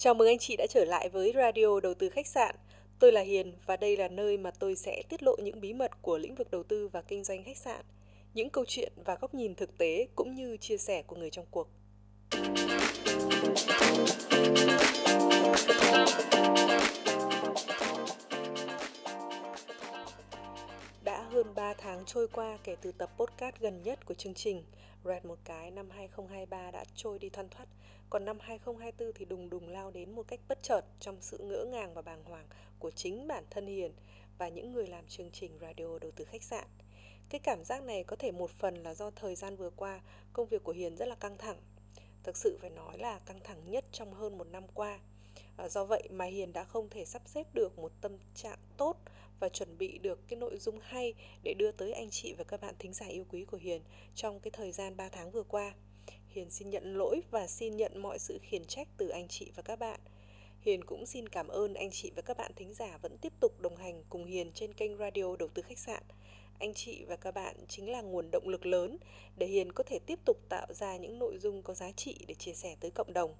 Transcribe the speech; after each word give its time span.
Chào 0.00 0.14
mừng 0.14 0.28
anh 0.28 0.38
chị 0.38 0.56
đã 0.56 0.66
trở 0.66 0.84
lại 0.84 1.08
với 1.08 1.32
Radio 1.34 1.80
Đầu 1.80 1.94
tư 1.94 2.08
khách 2.08 2.26
sạn. 2.26 2.54
Tôi 2.98 3.12
là 3.12 3.20
Hiền 3.20 3.52
và 3.66 3.76
đây 3.76 3.96
là 3.96 4.08
nơi 4.08 4.38
mà 4.38 4.50
tôi 4.50 4.76
sẽ 4.76 5.02
tiết 5.08 5.22
lộ 5.22 5.36
những 5.36 5.60
bí 5.60 5.72
mật 5.72 6.02
của 6.02 6.18
lĩnh 6.18 6.34
vực 6.34 6.50
đầu 6.50 6.62
tư 6.62 6.88
và 6.88 7.02
kinh 7.02 7.24
doanh 7.24 7.44
khách 7.44 7.56
sạn, 7.56 7.84
những 8.34 8.50
câu 8.50 8.64
chuyện 8.68 8.92
và 9.04 9.16
góc 9.20 9.34
nhìn 9.34 9.54
thực 9.54 9.78
tế 9.78 10.06
cũng 10.16 10.34
như 10.34 10.56
chia 10.56 10.76
sẻ 10.76 11.02
của 11.02 11.16
người 11.16 11.30
trong 11.30 11.46
cuộc. 11.50 11.68
Đã 21.04 21.22
hơn 21.22 21.54
3 21.54 21.74
tháng 21.74 22.04
trôi 22.06 22.28
qua 22.28 22.58
kể 22.64 22.76
từ 22.82 22.92
tập 22.92 23.10
podcast 23.18 23.56
gần 23.60 23.82
nhất 23.82 24.06
của 24.06 24.14
chương 24.14 24.34
trình 24.34 24.64
Red 25.04 25.24
một 25.24 25.38
cái 25.44 25.70
năm 25.70 25.90
2023 25.90 26.70
đã 26.70 26.84
trôi 26.94 27.18
đi 27.18 27.28
thoăn 27.28 27.48
thoắt 27.48 27.68
còn 28.10 28.24
năm 28.24 28.38
2024 28.40 29.12
thì 29.14 29.24
đùng 29.24 29.50
đùng 29.50 29.68
lao 29.68 29.90
đến 29.90 30.10
một 30.10 30.28
cách 30.28 30.40
bất 30.48 30.62
chợt 30.62 30.80
Trong 31.00 31.16
sự 31.20 31.38
ngỡ 31.38 31.64
ngàng 31.64 31.94
và 31.94 32.02
bàng 32.02 32.24
hoàng 32.24 32.46
của 32.78 32.90
chính 32.90 33.28
bản 33.28 33.44
thân 33.50 33.66
Hiền 33.66 33.92
Và 34.38 34.48
những 34.48 34.72
người 34.72 34.86
làm 34.86 35.06
chương 35.06 35.30
trình 35.30 35.58
radio 35.60 35.98
đầu 35.98 36.10
tư 36.16 36.24
khách 36.24 36.42
sạn. 36.42 36.64
Cái 37.28 37.40
cảm 37.40 37.64
giác 37.64 37.82
này 37.82 38.04
có 38.04 38.16
thể 38.16 38.32
một 38.32 38.50
phần 38.50 38.74
là 38.74 38.94
do 38.94 39.10
thời 39.10 39.34
gian 39.34 39.56
vừa 39.56 39.70
qua 39.70 40.00
Công 40.32 40.48
việc 40.48 40.64
của 40.64 40.72
Hiền 40.72 40.96
rất 40.96 41.08
là 41.08 41.14
căng 41.14 41.38
thẳng. 41.38 41.56
Thực 42.22 42.36
sự 42.36 42.58
phải 42.60 42.70
nói 42.70 42.98
là 42.98 43.18
căng 43.18 43.40
thẳng 43.44 43.70
nhất 43.70 43.84
trong 43.92 44.14
hơn 44.14 44.38
một 44.38 44.46
năm 44.46 44.64
qua. 44.74 45.00
À, 45.56 45.68
Do 45.68 45.84
vậy 45.84 46.08
mà 46.10 46.24
Hiền 46.24 46.52
đã 46.52 46.64
không 46.64 46.88
thể 46.88 47.04
sắp 47.04 47.22
xếp 47.26 47.54
được 47.54 47.78
một 47.78 47.92
tâm 48.00 48.12
trạng 48.34 48.58
tốt 48.76 48.96
và 49.40 49.48
chuẩn 49.48 49.78
bị 49.78 49.98
được 49.98 50.28
cái 50.28 50.38
nội 50.38 50.58
dung 50.58 50.78
hay 50.82 51.14
để 51.42 51.54
đưa 51.54 51.72
tới 51.72 51.92
anh 51.92 52.10
chị 52.10 52.34
và 52.38 52.44
các 52.44 52.60
bạn 52.60 52.74
thính 52.78 52.92
giả 52.92 53.06
yêu 53.06 53.24
quý 53.28 53.44
của 53.44 53.56
Hiền 53.56 53.82
trong 54.14 54.40
cái 54.40 54.50
thời 54.50 54.72
gian 54.72 54.96
3 54.96 55.08
tháng 55.08 55.30
vừa 55.30 55.42
qua. 55.42 55.74
Hiền 56.38 56.50
xin 56.50 56.70
nhận 56.70 56.94
lỗi 56.94 57.22
và 57.30 57.46
xin 57.46 57.76
nhận 57.76 58.02
mọi 58.02 58.18
sự 58.18 58.38
khiển 58.42 58.64
trách 58.64 58.88
từ 58.96 59.08
anh 59.08 59.28
chị 59.28 59.52
và 59.56 59.62
các 59.62 59.78
bạn. 59.78 60.00
Hiền 60.60 60.84
cũng 60.84 61.06
xin 61.06 61.28
cảm 61.28 61.48
ơn 61.48 61.74
anh 61.74 61.90
chị 61.90 62.12
và 62.16 62.22
các 62.22 62.36
bạn 62.36 62.52
thính 62.56 62.74
giả 62.74 62.98
vẫn 63.02 63.18
tiếp 63.18 63.32
tục 63.40 63.60
đồng 63.60 63.76
hành 63.76 64.02
cùng 64.08 64.24
Hiền 64.24 64.52
trên 64.52 64.74
kênh 64.74 64.96
radio 64.98 65.36
đầu 65.38 65.48
tư 65.54 65.62
khách 65.62 65.78
sạn. 65.78 66.02
Anh 66.58 66.74
chị 66.74 67.04
và 67.04 67.16
các 67.16 67.34
bạn 67.34 67.56
chính 67.68 67.90
là 67.90 68.00
nguồn 68.00 68.30
động 68.30 68.48
lực 68.48 68.66
lớn 68.66 68.96
để 69.36 69.46
Hiền 69.46 69.72
có 69.72 69.84
thể 69.84 69.98
tiếp 70.06 70.18
tục 70.24 70.36
tạo 70.48 70.66
ra 70.70 70.96
những 70.96 71.18
nội 71.18 71.38
dung 71.38 71.62
có 71.62 71.74
giá 71.74 71.92
trị 71.92 72.16
để 72.28 72.34
chia 72.34 72.54
sẻ 72.54 72.76
tới 72.80 72.90
cộng 72.90 73.12
đồng. 73.12 73.34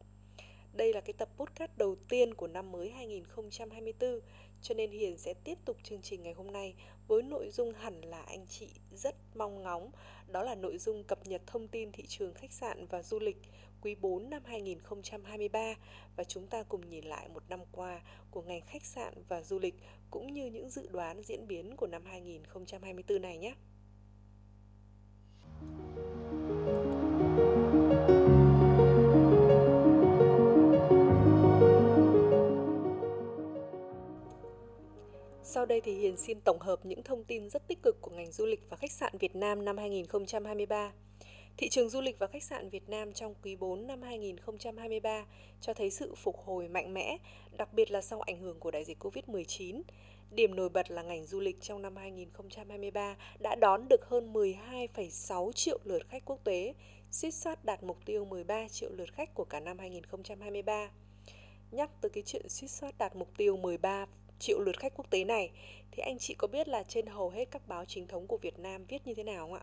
Đây 0.73 0.93
là 0.93 1.01
cái 1.01 1.13
tập 1.13 1.29
podcast 1.37 1.71
đầu 1.77 1.97
tiên 2.09 2.35
của 2.35 2.47
năm 2.47 2.73
mới 2.73 2.91
2024 2.91 4.21
cho 4.63 4.75
nên 4.75 4.91
Hiền 4.91 5.19
sẽ 5.19 5.35
tiếp 5.45 5.59
tục 5.65 5.77
chương 5.83 6.03
trình 6.03 6.23
ngày 6.23 6.33
hôm 6.33 6.53
nay 6.53 6.75
với 7.09 7.23
nội 7.23 7.51
dung 7.51 7.73
hẳn 7.73 8.01
là 8.01 8.23
anh 8.23 8.47
chị 8.47 8.69
rất 8.93 9.15
mong 9.35 9.63
ngóng, 9.63 9.91
đó 10.27 10.43
là 10.43 10.55
nội 10.55 10.79
dung 10.79 11.05
cập 11.05 11.27
nhật 11.27 11.43
thông 11.47 11.69
tin 11.69 11.93
thị 11.93 12.05
trường 12.07 12.35
khách 12.35 12.53
sạn 12.53 12.87
và 12.87 13.03
du 13.03 13.19
lịch 13.19 13.37
quý 13.83 13.95
4 13.95 14.31
năm 14.31 14.43
2023 14.45 15.75
và 16.17 16.25
chúng 16.25 16.47
ta 16.47 16.63
cùng 16.63 16.89
nhìn 16.89 17.05
lại 17.05 17.29
một 17.29 17.43
năm 17.49 17.61
qua 17.73 18.01
của 18.31 18.43
ngành 18.43 18.63
khách 18.67 18.85
sạn 18.85 19.15
và 19.29 19.43
du 19.43 19.59
lịch 19.59 19.75
cũng 20.11 20.35
như 20.35 20.47
những 20.47 20.71
dự 20.71 20.89
đoán 20.93 21.23
diễn 21.23 21.47
biến 21.49 21.77
của 21.77 21.87
năm 21.87 22.03
2024 22.07 23.23
này 23.23 23.39
nhé. 23.39 23.55
Sau 35.51 35.67
đây 35.67 35.81
thì 35.81 35.95
Hiền 35.95 36.17
xin 36.17 36.41
tổng 36.41 36.61
hợp 36.61 36.87
những 36.87 37.03
thông 37.03 37.25
tin 37.25 37.51
rất 37.51 37.69
tích 37.69 37.83
cực 37.83 38.01
của 38.01 38.11
ngành 38.11 38.33
du 38.33 38.47
lịch 38.47 38.61
và 38.71 38.77
khách 38.77 38.93
sạn 38.93 39.19
Việt 39.19 39.37
Nam 39.37 39.65
năm 39.65 39.79
2023. 39.79 40.93
Thị 41.57 41.69
trường 41.69 41.89
du 41.89 42.01
lịch 42.01 42.19
và 42.19 42.27
khách 42.27 42.43
sạn 42.43 42.71
Việt 42.71 42.89
Nam 42.89 43.13
trong 43.13 43.35
quý 43.43 43.57
4 43.57 43.87
năm 43.87 44.03
2023 44.03 45.25
cho 45.61 45.75
thấy 45.75 45.91
sự 45.91 46.15
phục 46.15 46.37
hồi 46.37 46.69
mạnh 46.69 46.95
mẽ, 46.95 47.17
đặc 47.59 47.73
biệt 47.73 47.91
là 47.91 48.01
sau 48.01 48.21
ảnh 48.21 48.39
hưởng 48.41 48.61
của 48.61 48.71
đại 48.71 48.85
dịch 48.85 49.05
Covid-19. 49.05 49.83
Điểm 50.31 50.57
nổi 50.57 50.69
bật 50.69 50.91
là 50.91 51.03
ngành 51.03 51.27
du 51.27 51.41
lịch 51.41 51.61
trong 51.61 51.83
năm 51.83 51.97
2023 51.97 53.17
đã 53.39 53.55
đón 53.55 53.89
được 53.89 54.09
hơn 54.09 54.33
12,6 54.33 55.53
triệu 55.53 55.79
lượt 55.85 56.09
khách 56.09 56.25
quốc 56.25 56.45
tế, 56.45 56.75
xích 57.11 57.35
soát 57.35 57.65
đạt 57.65 57.83
mục 57.83 57.99
tiêu 58.05 58.25
13 58.25 58.69
triệu 58.69 58.91
lượt 58.93 59.13
khách 59.13 59.35
của 59.35 59.45
cả 59.45 59.61
năm 59.61 59.79
2023. 59.79 60.91
Nhắc 61.71 61.91
từ 62.01 62.09
cái 62.09 62.23
chuyện 62.27 62.49
suýt 62.49 62.69
soát 62.69 62.99
đạt 62.99 63.17
mục 63.17 63.29
tiêu 63.37 63.57
13 63.57 64.07
triệu 64.39 64.61
lượt 64.61 64.79
khách 64.79 64.95
quốc 64.95 65.11
tế 65.11 65.25
này 65.25 65.51
thì 65.91 66.03
anh 66.03 66.19
chị 66.19 66.35
có 66.35 66.49
biết 66.49 66.69
là 66.69 66.83
trên 66.83 67.07
hầu 67.07 67.31
hết 67.31 67.51
các 67.51 67.69
báo 67.69 67.85
chính 67.85 68.07
thống 68.07 68.27
của 68.27 68.37
Việt 68.37 68.59
Nam 68.59 68.85
viết 68.85 69.07
như 69.07 69.15
thế 69.15 69.23
nào 69.23 69.47
không 69.47 69.55
ạ? 69.55 69.63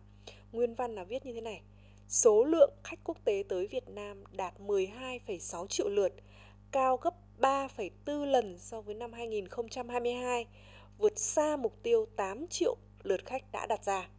Nguyên 0.51 0.75
văn 0.75 0.95
là 0.95 1.03
viết 1.03 1.25
như 1.25 1.33
thế 1.33 1.41
này. 1.41 1.61
Số 2.07 2.43
lượng 2.43 2.73
khách 2.83 2.99
quốc 3.03 3.17
tế 3.25 3.43
tới 3.49 3.67
Việt 3.67 3.89
Nam 3.89 4.23
đạt 4.31 4.53
12,6 4.59 5.67
triệu 5.67 5.89
lượt, 5.89 6.13
cao 6.71 6.97
gấp 6.97 7.13
3,4 7.39 8.25
lần 8.25 8.59
so 8.59 8.81
với 8.81 8.95
năm 8.95 9.13
2022, 9.13 10.47
vượt 10.97 11.19
xa 11.19 11.57
mục 11.57 11.83
tiêu 11.83 12.05
8 12.15 12.47
triệu 12.47 12.75
lượt 13.03 13.25
khách 13.25 13.51
đã 13.51 13.65
đặt 13.65 13.83
ra. 13.85 14.09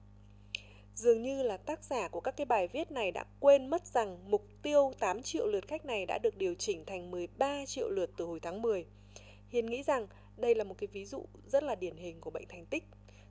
Dường 0.94 1.22
như 1.22 1.42
là 1.42 1.56
tác 1.56 1.84
giả 1.84 2.08
của 2.08 2.20
các 2.20 2.36
cái 2.36 2.44
bài 2.44 2.68
viết 2.68 2.90
này 2.90 3.10
đã 3.10 3.24
quên 3.40 3.66
mất 3.70 3.86
rằng 3.86 4.30
mục 4.30 4.46
tiêu 4.62 4.92
8 4.98 5.22
triệu 5.22 5.46
lượt 5.46 5.68
khách 5.68 5.84
này 5.84 6.06
đã 6.06 6.18
được 6.18 6.36
điều 6.36 6.54
chỉnh 6.54 6.84
thành 6.86 7.10
13 7.10 7.66
triệu 7.66 7.88
lượt 7.88 8.10
từ 8.16 8.24
hồi 8.24 8.40
tháng 8.40 8.62
10. 8.62 8.86
Hiền 9.48 9.66
nghĩ 9.66 9.82
rằng 9.82 10.06
đây 10.36 10.54
là 10.54 10.64
một 10.64 10.74
cái 10.78 10.88
ví 10.92 11.04
dụ 11.04 11.24
rất 11.46 11.62
là 11.62 11.74
điển 11.74 11.96
hình 11.96 12.20
của 12.20 12.30
bệnh 12.30 12.48
thành 12.48 12.66
tích. 12.66 12.84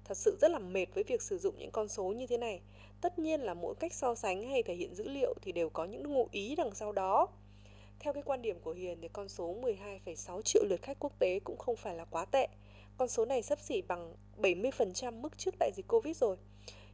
Thật 0.05 0.17
sự 0.17 0.37
rất 0.41 0.51
là 0.51 0.59
mệt 0.59 0.85
với 0.93 1.03
việc 1.03 1.21
sử 1.21 1.37
dụng 1.37 1.55
những 1.57 1.71
con 1.71 1.87
số 1.87 2.03
như 2.03 2.27
thế 2.27 2.37
này. 2.37 2.61
Tất 3.01 3.19
nhiên 3.19 3.41
là 3.41 3.53
mỗi 3.53 3.75
cách 3.75 3.93
so 3.93 4.15
sánh 4.15 4.49
hay 4.49 4.63
thể 4.63 4.73
hiện 4.75 4.95
dữ 4.95 5.07
liệu 5.07 5.33
thì 5.41 5.51
đều 5.51 5.69
có 5.69 5.85
những 5.85 6.13
ngụ 6.13 6.27
ý 6.31 6.55
đằng 6.55 6.75
sau 6.75 6.91
đó. 6.91 7.27
Theo 7.99 8.13
cái 8.13 8.23
quan 8.23 8.41
điểm 8.41 8.59
của 8.59 8.71
Hiền 8.71 9.01
thì 9.01 9.07
con 9.07 9.29
số 9.29 9.55
12,6 9.61 10.41
triệu 10.41 10.63
lượt 10.65 10.81
khách 10.81 10.99
quốc 10.99 11.19
tế 11.19 11.39
cũng 11.39 11.57
không 11.57 11.75
phải 11.75 11.95
là 11.95 12.05
quá 12.05 12.25
tệ. 12.25 12.47
Con 12.97 13.07
số 13.07 13.25
này 13.25 13.41
sấp 13.41 13.59
xỉ 13.59 13.81
bằng 13.81 14.15
70% 14.37 15.21
mức 15.21 15.37
trước 15.37 15.55
đại 15.59 15.71
dịch 15.75 15.87
Covid 15.87 16.17
rồi. 16.17 16.37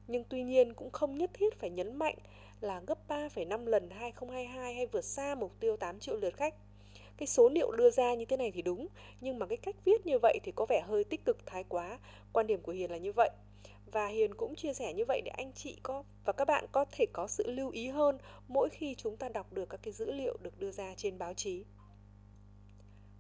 Nhưng 0.08 0.24
tuy 0.30 0.44
nhiên 0.44 0.74
cũng 0.74 0.92
không 0.92 1.18
nhất 1.18 1.32
thiết 1.34 1.60
phải 1.60 1.70
nhấn 1.70 1.96
mạnh 1.96 2.16
là 2.62 2.82
gấp 2.88 3.08
3,5 3.08 3.66
lần 3.66 3.90
2022 3.90 4.74
hay 4.74 4.86
vượt 4.86 5.06
xa 5.06 5.36
mục 5.36 5.60
tiêu 5.60 5.78
8 5.78 6.00
triệu 6.00 6.16
lượt 6.16 6.38
khách 6.38 6.56
cái 7.22 7.28
số 7.28 7.50
liệu 7.50 7.72
đưa 7.72 7.92
ra 7.92 8.14
như 8.14 8.26
thế 8.26 8.38
này 8.38 8.52
thì 8.52 8.62
đúng, 8.62 8.88
nhưng 9.22 9.40
mà 9.40 9.46
cái 9.46 9.58
cách 9.58 9.76
viết 9.86 10.06
như 10.06 10.20
vậy 10.20 10.40
thì 10.44 10.52
có 10.56 10.66
vẻ 10.66 10.82
hơi 10.88 11.04
tích 11.04 11.26
cực, 11.26 11.38
thái 11.46 11.64
quá. 11.64 12.00
Quan 12.34 12.48
điểm 12.48 12.62
của 12.62 12.72
hiền 12.72 12.92
là 12.92 12.98
như 12.98 13.12
vậy. 13.12 13.30
Và 13.92 14.08
hiền 14.08 14.34
cũng 14.34 14.56
chia 14.56 14.74
sẻ 14.74 14.94
như 14.94 15.06
vậy 15.06 15.22
để 15.26 15.32
anh 15.32 15.54
chị 15.54 15.78
có 15.84 16.04
và 16.26 16.34
các 16.34 16.46
bạn 16.46 16.66
có 16.72 16.86
thể 16.92 17.06
có 17.14 17.28
sự 17.28 17.52
lưu 17.52 17.70
ý 17.70 17.88
hơn 17.88 18.18
mỗi 18.48 18.70
khi 18.70 18.96
chúng 18.96 19.18
ta 19.18 19.30
đọc 19.30 19.54
được 19.54 19.70
các 19.70 19.80
cái 19.84 19.94
dữ 19.94 20.12
liệu 20.12 20.38
được 20.42 20.60
đưa 20.60 20.72
ra 20.72 20.94
trên 20.98 21.18
báo 21.18 21.34
chí. 21.34 21.64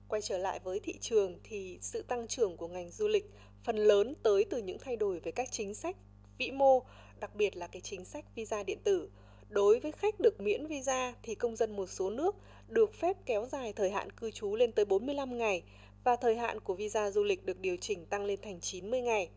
Quay 0.08 0.22
trở 0.22 0.38
lại 0.38 0.60
với 0.64 0.80
thị 0.80 0.98
trường 1.02 1.40
thì 1.44 1.78
sự 1.82 2.02
tăng 2.02 2.28
trưởng 2.28 2.58
của 2.58 2.68
ngành 2.68 2.90
du 2.90 3.08
lịch 3.08 3.32
phần 3.64 3.76
lớn 3.76 4.16
tới 4.24 4.46
từ 4.50 4.58
những 4.58 4.80
thay 4.80 4.96
đổi 4.96 5.20
về 5.20 5.32
các 5.32 5.52
chính 5.52 5.74
sách 5.74 5.96
vĩ 6.38 6.52
mô, 6.52 6.84
đặc 7.20 7.36
biệt 7.36 7.58
là 7.58 7.68
cái 7.68 7.82
chính 7.82 8.06
sách 8.06 8.36
visa 8.36 8.64
điện 8.64 8.80
tử. 8.84 9.10
Đối 9.52 9.80
với 9.80 9.92
khách 9.92 10.20
được 10.20 10.42
miễn 10.42 10.68
visa 10.68 11.14
thì 11.24 11.36
công 11.36 11.56
dân 11.56 11.76
một 11.76 11.90
số 11.90 12.10
nước 12.10 12.36
được 12.68 12.94
phép 12.94 13.18
kéo 13.26 13.46
dài 13.46 13.74
thời 13.74 13.92
hạn 13.92 14.12
cư 14.12 14.32
trú 14.32 14.56
lên 14.56 14.72
tới 14.72 14.86
45 14.86 15.38
ngày 15.38 15.64
và 16.04 16.16
thời 16.16 16.36
hạn 16.36 16.60
của 16.60 16.74
visa 16.74 17.12
du 17.12 17.24
lịch 17.24 17.46
được 17.46 17.60
điều 17.60 17.78
chỉnh 17.78 18.06
tăng 18.06 18.26
lên 18.26 18.40
thành 18.42 18.60
90 18.60 19.02
ngày. 19.02 19.30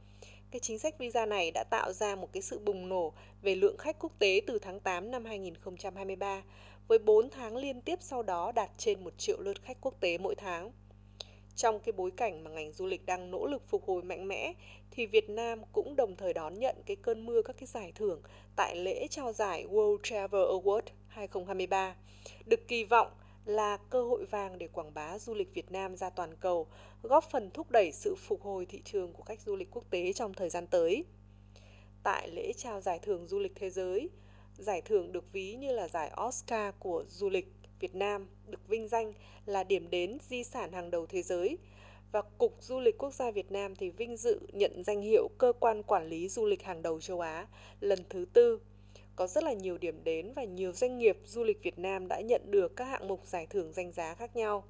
Cái 0.51 0.61
chính 0.61 0.79
sách 0.79 0.99
visa 0.99 1.27
này 1.27 1.51
đã 1.51 1.65
tạo 1.71 1.93
ra 1.93 2.17
một 2.17 2.33
cái 2.33 2.43
sự 2.43 2.59
bùng 2.59 2.89
nổ 2.89 3.13
về 3.43 3.55
lượng 3.55 3.77
khách 3.77 3.99
quốc 3.99 4.13
tế 4.19 4.41
từ 4.47 4.59
tháng 4.59 4.81
8 4.81 5.11
năm 5.11 5.25
2023, 5.25 6.43
với 6.89 6.99
4 6.99 7.31
tháng 7.31 7.57
liên 7.57 7.81
tiếp 7.81 7.99
sau 8.01 8.23
đó 8.23 8.53
đạt 8.53 8.71
trên 8.79 9.05
1 9.05 9.19
triệu 9.19 9.41
lượt 9.41 9.63
khách 9.63 9.81
quốc 9.81 10.01
tế 10.01 10.19
mỗi 10.19 10.35
tháng. 10.35 10.73
Trong 11.56 11.81
cái 11.81 11.92
bối 11.92 12.10
cảnh 12.16 12.44
mà 12.44 12.50
ngành 12.50 12.72
du 12.72 12.87
lịch 12.87 13.06
đang 13.06 13.31
nỗ 13.31 13.47
lực 13.47 13.69
phục 13.69 13.84
hồi 13.87 14.03
mạnh 14.03 14.28
mẽ 14.28 14.53
thì 14.91 15.06
Việt 15.06 15.31
Nam 15.31 15.62
cũng 15.72 15.97
đồng 15.97 16.16
thời 16.16 16.32
đón 16.32 16.59
nhận 16.59 16.76
cái 16.87 16.97
cơn 16.97 17.26
mưa 17.26 17.42
các 17.42 17.56
cái 17.56 17.66
giải 17.66 17.92
thưởng 17.94 18.22
tại 18.56 18.76
lễ 18.76 19.06
trao 19.10 19.32
giải 19.32 19.66
World 19.70 19.98
Travel 20.03 20.42
Award 20.42 20.82
2023. 21.09 21.97
Được 22.47 22.69
kỳ 22.69 22.84
vọng 22.84 23.09
là 23.44 23.76
cơ 23.76 24.03
hội 24.03 24.25
vàng 24.25 24.59
để 24.59 24.68
quảng 24.68 24.95
bá 24.95 25.18
du 25.18 25.34
lịch 25.34 25.54
Việt 25.54 25.72
Nam 25.72 25.97
ra 25.97 26.10
toàn 26.10 26.34
cầu, 26.36 26.66
góp 27.03 27.24
phần 27.30 27.51
thúc 27.51 27.71
đẩy 27.71 27.92
sự 27.92 28.15
phục 28.15 28.42
hồi 28.42 28.66
thị 28.66 28.83
trường 28.84 29.12
của 29.12 29.22
khách 29.22 29.41
du 29.41 29.57
lịch 29.57 29.71
quốc 29.71 29.84
tế 29.91 30.12
trong 30.12 30.34
thời 30.34 30.50
gian 30.50 30.66
tới. 30.66 31.04
Tại 32.03 32.28
lễ 32.28 32.53
trao 32.57 32.80
giải 32.80 32.98
thưởng 33.03 33.27
du 33.27 33.39
lịch 33.39 33.53
thế 33.54 33.71
giới, 33.71 34.10
giải 34.59 34.83
thưởng 34.83 35.12
được 35.12 35.33
ví 35.33 35.54
như 35.54 35.72
là 35.72 35.89
giải 35.89 36.12
Oscar 36.27 36.74
của 36.78 37.04
du 37.09 37.28
lịch 37.28 37.53
Việt 37.80 37.94
Nam 37.94 38.26
được 38.48 38.68
vinh 38.68 38.88
danh 38.88 39.12
là 39.47 39.65
điểm 39.65 39.91
đến 39.91 40.18
di 40.28 40.44
sản 40.44 40.72
hàng 40.72 40.91
đầu 40.91 41.06
thế 41.06 41.22
giới 41.22 41.59
và 42.12 42.22
Cục 42.38 42.56
Du 42.60 42.80
lịch 42.80 42.98
Quốc 42.98 43.15
gia 43.15 43.30
Việt 43.30 43.53
Nam 43.53 43.76
thì 43.76 43.91
vinh 43.91 44.16
dự 44.16 44.41
nhận 44.53 44.84
danh 44.84 45.00
hiệu 45.00 45.28
cơ 45.38 45.53
quan 45.60 45.82
quản 45.82 46.09
lý 46.09 46.28
du 46.28 46.47
lịch 46.47 46.62
hàng 46.62 46.82
đầu 46.82 47.00
châu 47.00 47.21
Á 47.21 47.47
lần 47.80 47.98
thứ 48.09 48.24
tư. 48.32 48.60
Có 49.16 49.26
rất 49.26 49.44
là 49.44 49.53
nhiều 49.53 49.78
điểm 49.78 50.04
đến 50.04 50.32
và 50.36 50.44
nhiều 50.44 50.72
doanh 50.72 50.98
nghiệp 50.98 51.18
du 51.24 51.44
lịch 51.44 51.62
Việt 51.62 51.78
Nam 51.78 52.09
đã 52.09 52.21
nhận 52.21 52.42
được 52.50 52.76
các 52.76 52.84
hạng 52.84 53.09
mục 53.09 53.26
giải 53.26 53.47
thưởng 53.50 53.72
danh 53.72 53.92
giá 53.92 54.15
khác 54.15 54.36
nhau. 54.36 54.65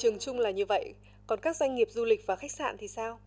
Trường 0.00 0.18
chung 0.18 0.38
là 0.38 0.50
như 0.50 0.66
vậy, 0.66 0.94
Còn 1.26 1.40
các 1.40 1.56
doanh 1.56 1.74
nghiệp 1.74 1.88
du 1.90 2.04
lịch 2.04 2.26
và 2.26 2.36
khách 2.36 2.52
sạn 2.52 2.76
thì 2.78 2.88
sao? 2.88 3.18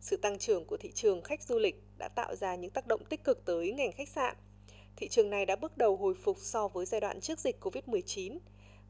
Sự 0.00 0.16
tăng 0.16 0.38
trưởng 0.38 0.64
của 0.64 0.76
thị 0.76 0.92
trường 0.92 1.22
khách 1.22 1.42
du 1.42 1.58
lịch 1.58 1.82
đã 1.98 2.08
tạo 2.08 2.34
ra 2.34 2.54
những 2.54 2.70
tác 2.70 2.86
động 2.86 3.04
tích 3.04 3.24
cực 3.24 3.44
tới 3.44 3.72
ngành 3.72 3.92
khách 3.92 4.08
sạn. 4.08 4.36
Thị 4.96 5.08
trường 5.08 5.30
này 5.30 5.46
đã 5.46 5.56
bước 5.56 5.76
đầu 5.76 5.96
hồi 5.96 6.14
phục 6.14 6.36
so 6.40 6.68
với 6.68 6.86
giai 6.86 7.00
đoạn 7.00 7.20
trước 7.20 7.38
dịch 7.38 7.56
Covid-19. 7.60 8.38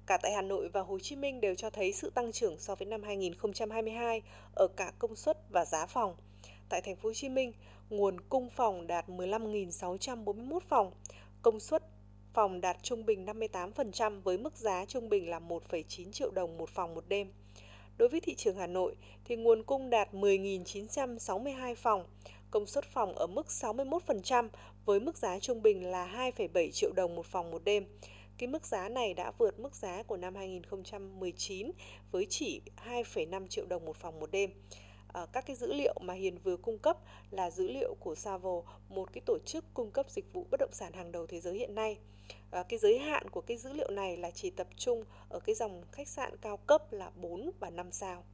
Cả 0.06 0.18
tại 0.22 0.32
Hà 0.32 0.42
Nội 0.42 0.68
và 0.68 0.80
Hồ 0.80 0.98
Chí 0.98 1.16
Minh 1.16 1.40
đều 1.40 1.54
cho 1.54 1.70
thấy 1.70 1.92
sự 1.92 2.10
tăng 2.10 2.32
trưởng 2.32 2.58
so 2.58 2.74
với 2.74 2.86
năm 2.86 3.02
2022 3.02 4.22
ở 4.54 4.68
cả 4.76 4.92
công 4.98 5.16
suất 5.16 5.50
và 5.50 5.64
giá 5.64 5.86
phòng. 5.86 6.16
Tại 6.68 6.80
thành 6.80 6.96
phố 6.96 7.08
Hồ 7.08 7.14
Chí 7.14 7.28
Minh, 7.28 7.52
nguồn 7.90 8.20
cung 8.20 8.50
phòng 8.50 8.86
đạt 8.86 9.08
15.641 9.08 10.60
phòng, 10.68 10.92
công 11.42 11.60
suất 11.60 11.82
phòng 12.32 12.60
đạt 12.60 12.76
trung 12.82 13.06
bình 13.06 13.26
58% 13.26 14.20
với 14.20 14.38
mức 14.38 14.56
giá 14.56 14.84
trung 14.84 15.08
bình 15.08 15.30
là 15.30 15.40
1,9 15.40 16.12
triệu 16.12 16.30
đồng 16.30 16.58
một 16.58 16.68
phòng 16.70 16.94
một 16.94 17.04
đêm. 17.08 17.32
Đối 17.96 18.08
với 18.08 18.20
thị 18.20 18.34
trường 18.34 18.56
Hà 18.56 18.66
Nội 18.66 18.94
thì 19.24 19.36
nguồn 19.36 19.62
cung 19.62 19.90
đạt 19.90 20.14
10.962 20.14 21.74
phòng, 21.74 22.04
công 22.50 22.66
suất 22.66 22.84
phòng 22.84 23.14
ở 23.14 23.26
mức 23.26 23.46
61% 23.46 24.48
với 24.84 25.00
mức 25.00 25.16
giá 25.16 25.38
trung 25.38 25.62
bình 25.62 25.90
là 25.90 26.30
2,7 26.36 26.70
triệu 26.70 26.92
đồng 26.92 27.14
một 27.14 27.26
phòng 27.26 27.50
một 27.50 27.64
đêm. 27.64 27.84
Cái 28.38 28.48
mức 28.48 28.66
giá 28.66 28.88
này 28.88 29.14
đã 29.14 29.32
vượt 29.38 29.60
mức 29.60 29.74
giá 29.74 30.02
của 30.02 30.16
năm 30.16 30.34
2019 30.34 31.70
với 32.10 32.26
chỉ 32.28 32.62
2,5 32.86 33.46
triệu 33.46 33.66
đồng 33.66 33.84
một 33.84 33.96
phòng 33.96 34.20
một 34.20 34.30
đêm. 34.30 34.50
À, 35.12 35.26
các 35.32 35.46
cái 35.46 35.56
dữ 35.56 35.72
liệu 35.72 35.94
mà 36.00 36.14
Hiền 36.14 36.38
vừa 36.38 36.56
cung 36.56 36.78
cấp 36.78 36.98
là 37.30 37.50
dữ 37.50 37.68
liệu 37.68 37.94
của 38.00 38.14
Savo, 38.14 38.62
một 38.88 39.12
cái 39.12 39.22
tổ 39.26 39.38
chức 39.46 39.64
cung 39.74 39.90
cấp 39.90 40.10
dịch 40.10 40.32
vụ 40.32 40.46
bất 40.50 40.60
động 40.60 40.72
sản 40.72 40.92
hàng 40.92 41.12
đầu 41.12 41.26
thế 41.26 41.40
giới 41.40 41.58
hiện 41.58 41.74
nay. 41.74 41.98
À, 42.50 42.62
cái 42.62 42.78
giới 42.78 42.98
hạn 42.98 43.28
của 43.30 43.40
cái 43.40 43.56
dữ 43.56 43.72
liệu 43.72 43.90
này 43.90 44.16
là 44.16 44.30
chỉ 44.30 44.50
tập 44.50 44.66
trung 44.76 45.04
ở 45.28 45.40
cái 45.40 45.54
dòng 45.54 45.82
khách 45.92 46.08
sạn 46.08 46.36
cao 46.40 46.56
cấp 46.56 46.92
là 46.92 47.10
4 47.16 47.50
và 47.60 47.70
5 47.70 47.92
sao. 47.92 48.24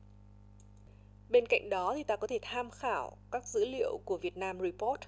Bên 1.28 1.46
cạnh 1.46 1.69
đó 1.69 1.94
thì 1.96 2.02
ta 2.02 2.16
có 2.16 2.26
thể 2.26 2.38
tham 2.43 2.70
khảo 2.70 3.16
các 3.31 3.46
dữ 3.46 3.64
liệu 3.64 4.00
của 4.04 4.16
Vietnam 4.16 4.60
Report. 4.60 5.00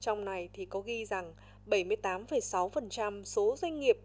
Trong 0.00 0.24
này 0.24 0.48
thì 0.52 0.64
có 0.64 0.80
ghi 0.80 1.04
rằng 1.04 1.34
78,6% 1.66 3.24
số 3.24 3.56
doanh 3.56 3.80
nghiệp 3.80 3.98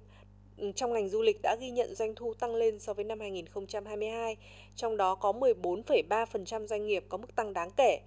ừ, 0.57 0.71
trong 0.75 0.93
ngành 0.93 1.09
du 1.09 1.21
lịch 1.21 1.39
đã 1.43 1.55
ghi 1.59 1.69
nhận 1.69 1.95
doanh 1.95 2.15
thu 2.15 2.33
tăng 2.33 2.55
lên 2.55 2.79
so 2.79 2.93
với 2.93 3.05
năm 3.05 3.19
2022, 3.19 4.37
trong 4.75 4.97
đó 4.97 5.15
có 5.15 5.31
14,3% 5.31 6.67
doanh 6.67 6.85
nghiệp 6.85 7.05
có 7.09 7.17
mức 7.17 7.35
tăng 7.35 7.53
đáng 7.53 7.71
kể. 7.77 7.99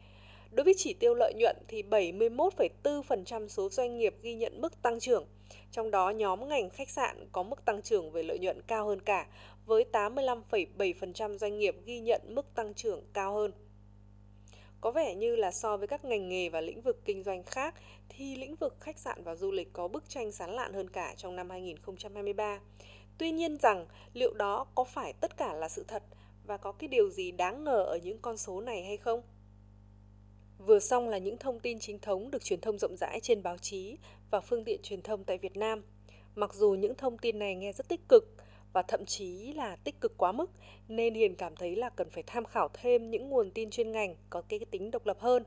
Đối 0.51 0.65
với 0.65 0.75
chỉ 0.77 0.95
tiêu 0.95 1.15
lợi 1.15 1.35
nhuận 1.37 1.57
thì 1.69 1.83
71,4% 1.83 3.49
số 3.49 3.69
doanh 3.69 3.99
nghiệp 3.99 4.15
ghi 4.23 4.35
nhận 4.35 4.61
mức 4.61 4.83
tăng 4.83 5.01
trưởng, 5.01 5.27
trong 5.71 5.91
đó 5.91 6.11
nhóm 6.11 6.49
ngành 6.49 6.71
khách 6.71 6.91
sạn 6.91 7.29
có 7.33 7.43
mức 7.43 7.65
tăng 7.65 7.83
trưởng 7.83 8.11
về 8.11 8.23
lợi 8.23 8.39
nhuận 8.39 8.63
cao 8.63 8.87
hơn 8.87 9.01
cả, 9.01 9.27
với 9.67 9.85
85,7% 9.93 11.39
doanh 11.39 11.59
nghiệp 11.59 11.77
ghi 11.85 12.01
nhận 12.01 12.21
mức 12.29 12.55
tăng 12.55 12.75
trưởng 12.75 13.03
cao 13.13 13.35
hơn. 13.35 13.53
Có 14.81 14.91
vẻ 14.91 15.15
như 15.15 15.37
là 15.37 15.51
so 15.51 15.77
với 15.77 15.89
các 15.89 16.05
ngành 16.05 16.29
nghề 16.29 16.49
và 16.49 16.61
lĩnh 16.61 16.81
vực 16.83 17.05
kinh 17.05 17.23
doanh 17.23 17.43
khác 17.43 17.75
thì 18.09 18.37
lĩnh 18.37 18.55
vực 18.55 18.77
khách 18.81 18.99
sạn 18.99 19.25
và 19.25 19.35
du 19.35 19.51
lịch 19.51 19.73
có 19.73 19.89
bức 19.89 20.09
tranh 20.09 20.33
sán 20.33 20.51
lạn 20.51 20.73
hơn 20.73 20.91
cả 20.91 21.15
trong 21.17 21.37
năm 21.37 21.51
2023. 21.51 22.61
Tuy 23.19 23.31
nhiên 23.31 23.57
rằng 23.57 23.87
liệu 24.13 24.35
đó 24.35 24.67
có 24.75 24.85
phải 24.85 25.13
tất 25.13 25.37
cả 25.37 25.53
là 25.53 25.69
sự 25.69 25.85
thật 25.89 26.03
và 26.47 26.57
có 26.57 26.73
cái 26.73 26.89
điều 26.89 27.11
gì 27.11 27.31
đáng 27.31 27.65
ngờ 27.65 27.85
ở 27.85 27.97
những 27.97 28.19
con 28.19 28.37
số 28.37 28.61
này 28.61 28.85
hay 28.85 28.97
không? 28.97 29.23
Vừa 30.67 30.79
xong 30.79 31.09
là 31.09 31.19
những 31.19 31.39
thông 31.39 31.61
tin 31.61 31.79
chính 31.79 31.99
thống 31.99 32.31
được 32.31 32.45
truyền 32.45 32.61
thông 32.61 32.79
rộng 32.79 32.97
rãi 32.97 33.21
trên 33.21 33.43
báo 33.43 33.59
chí 33.59 33.97
và 34.31 34.41
phương 34.41 34.65
tiện 34.65 34.83
truyền 34.83 35.03
thông 35.03 35.25
tại 35.25 35.39
Việt 35.39 35.57
Nam. 35.57 35.83
Mặc 36.35 36.55
dù 36.55 36.71
những 36.71 36.95
thông 36.95 37.19
tin 37.19 37.39
này 37.39 37.55
nghe 37.55 37.73
rất 37.73 37.89
tích 37.89 38.09
cực 38.09 38.35
và 38.73 38.83
thậm 38.83 39.05
chí 39.05 39.53
là 39.53 39.77
tích 39.77 40.01
cực 40.01 40.17
quá 40.17 40.33
mức, 40.33 40.51
nên 40.89 41.15
Hiền 41.15 41.35
cảm 41.35 41.57
thấy 41.57 41.77
là 41.77 41.91
cần 41.91 42.11
phải 42.11 42.23
tham 42.27 42.45
khảo 42.45 42.69
thêm 42.75 43.11
những 43.11 43.29
nguồn 43.29 43.51
tin 43.51 43.71
chuyên 43.71 43.93
ngành 43.93 44.17
có 44.31 44.43
cái 44.49 44.61
tính 44.71 44.91
độc 44.91 45.07
lập 45.07 45.17
hơn 45.21 45.45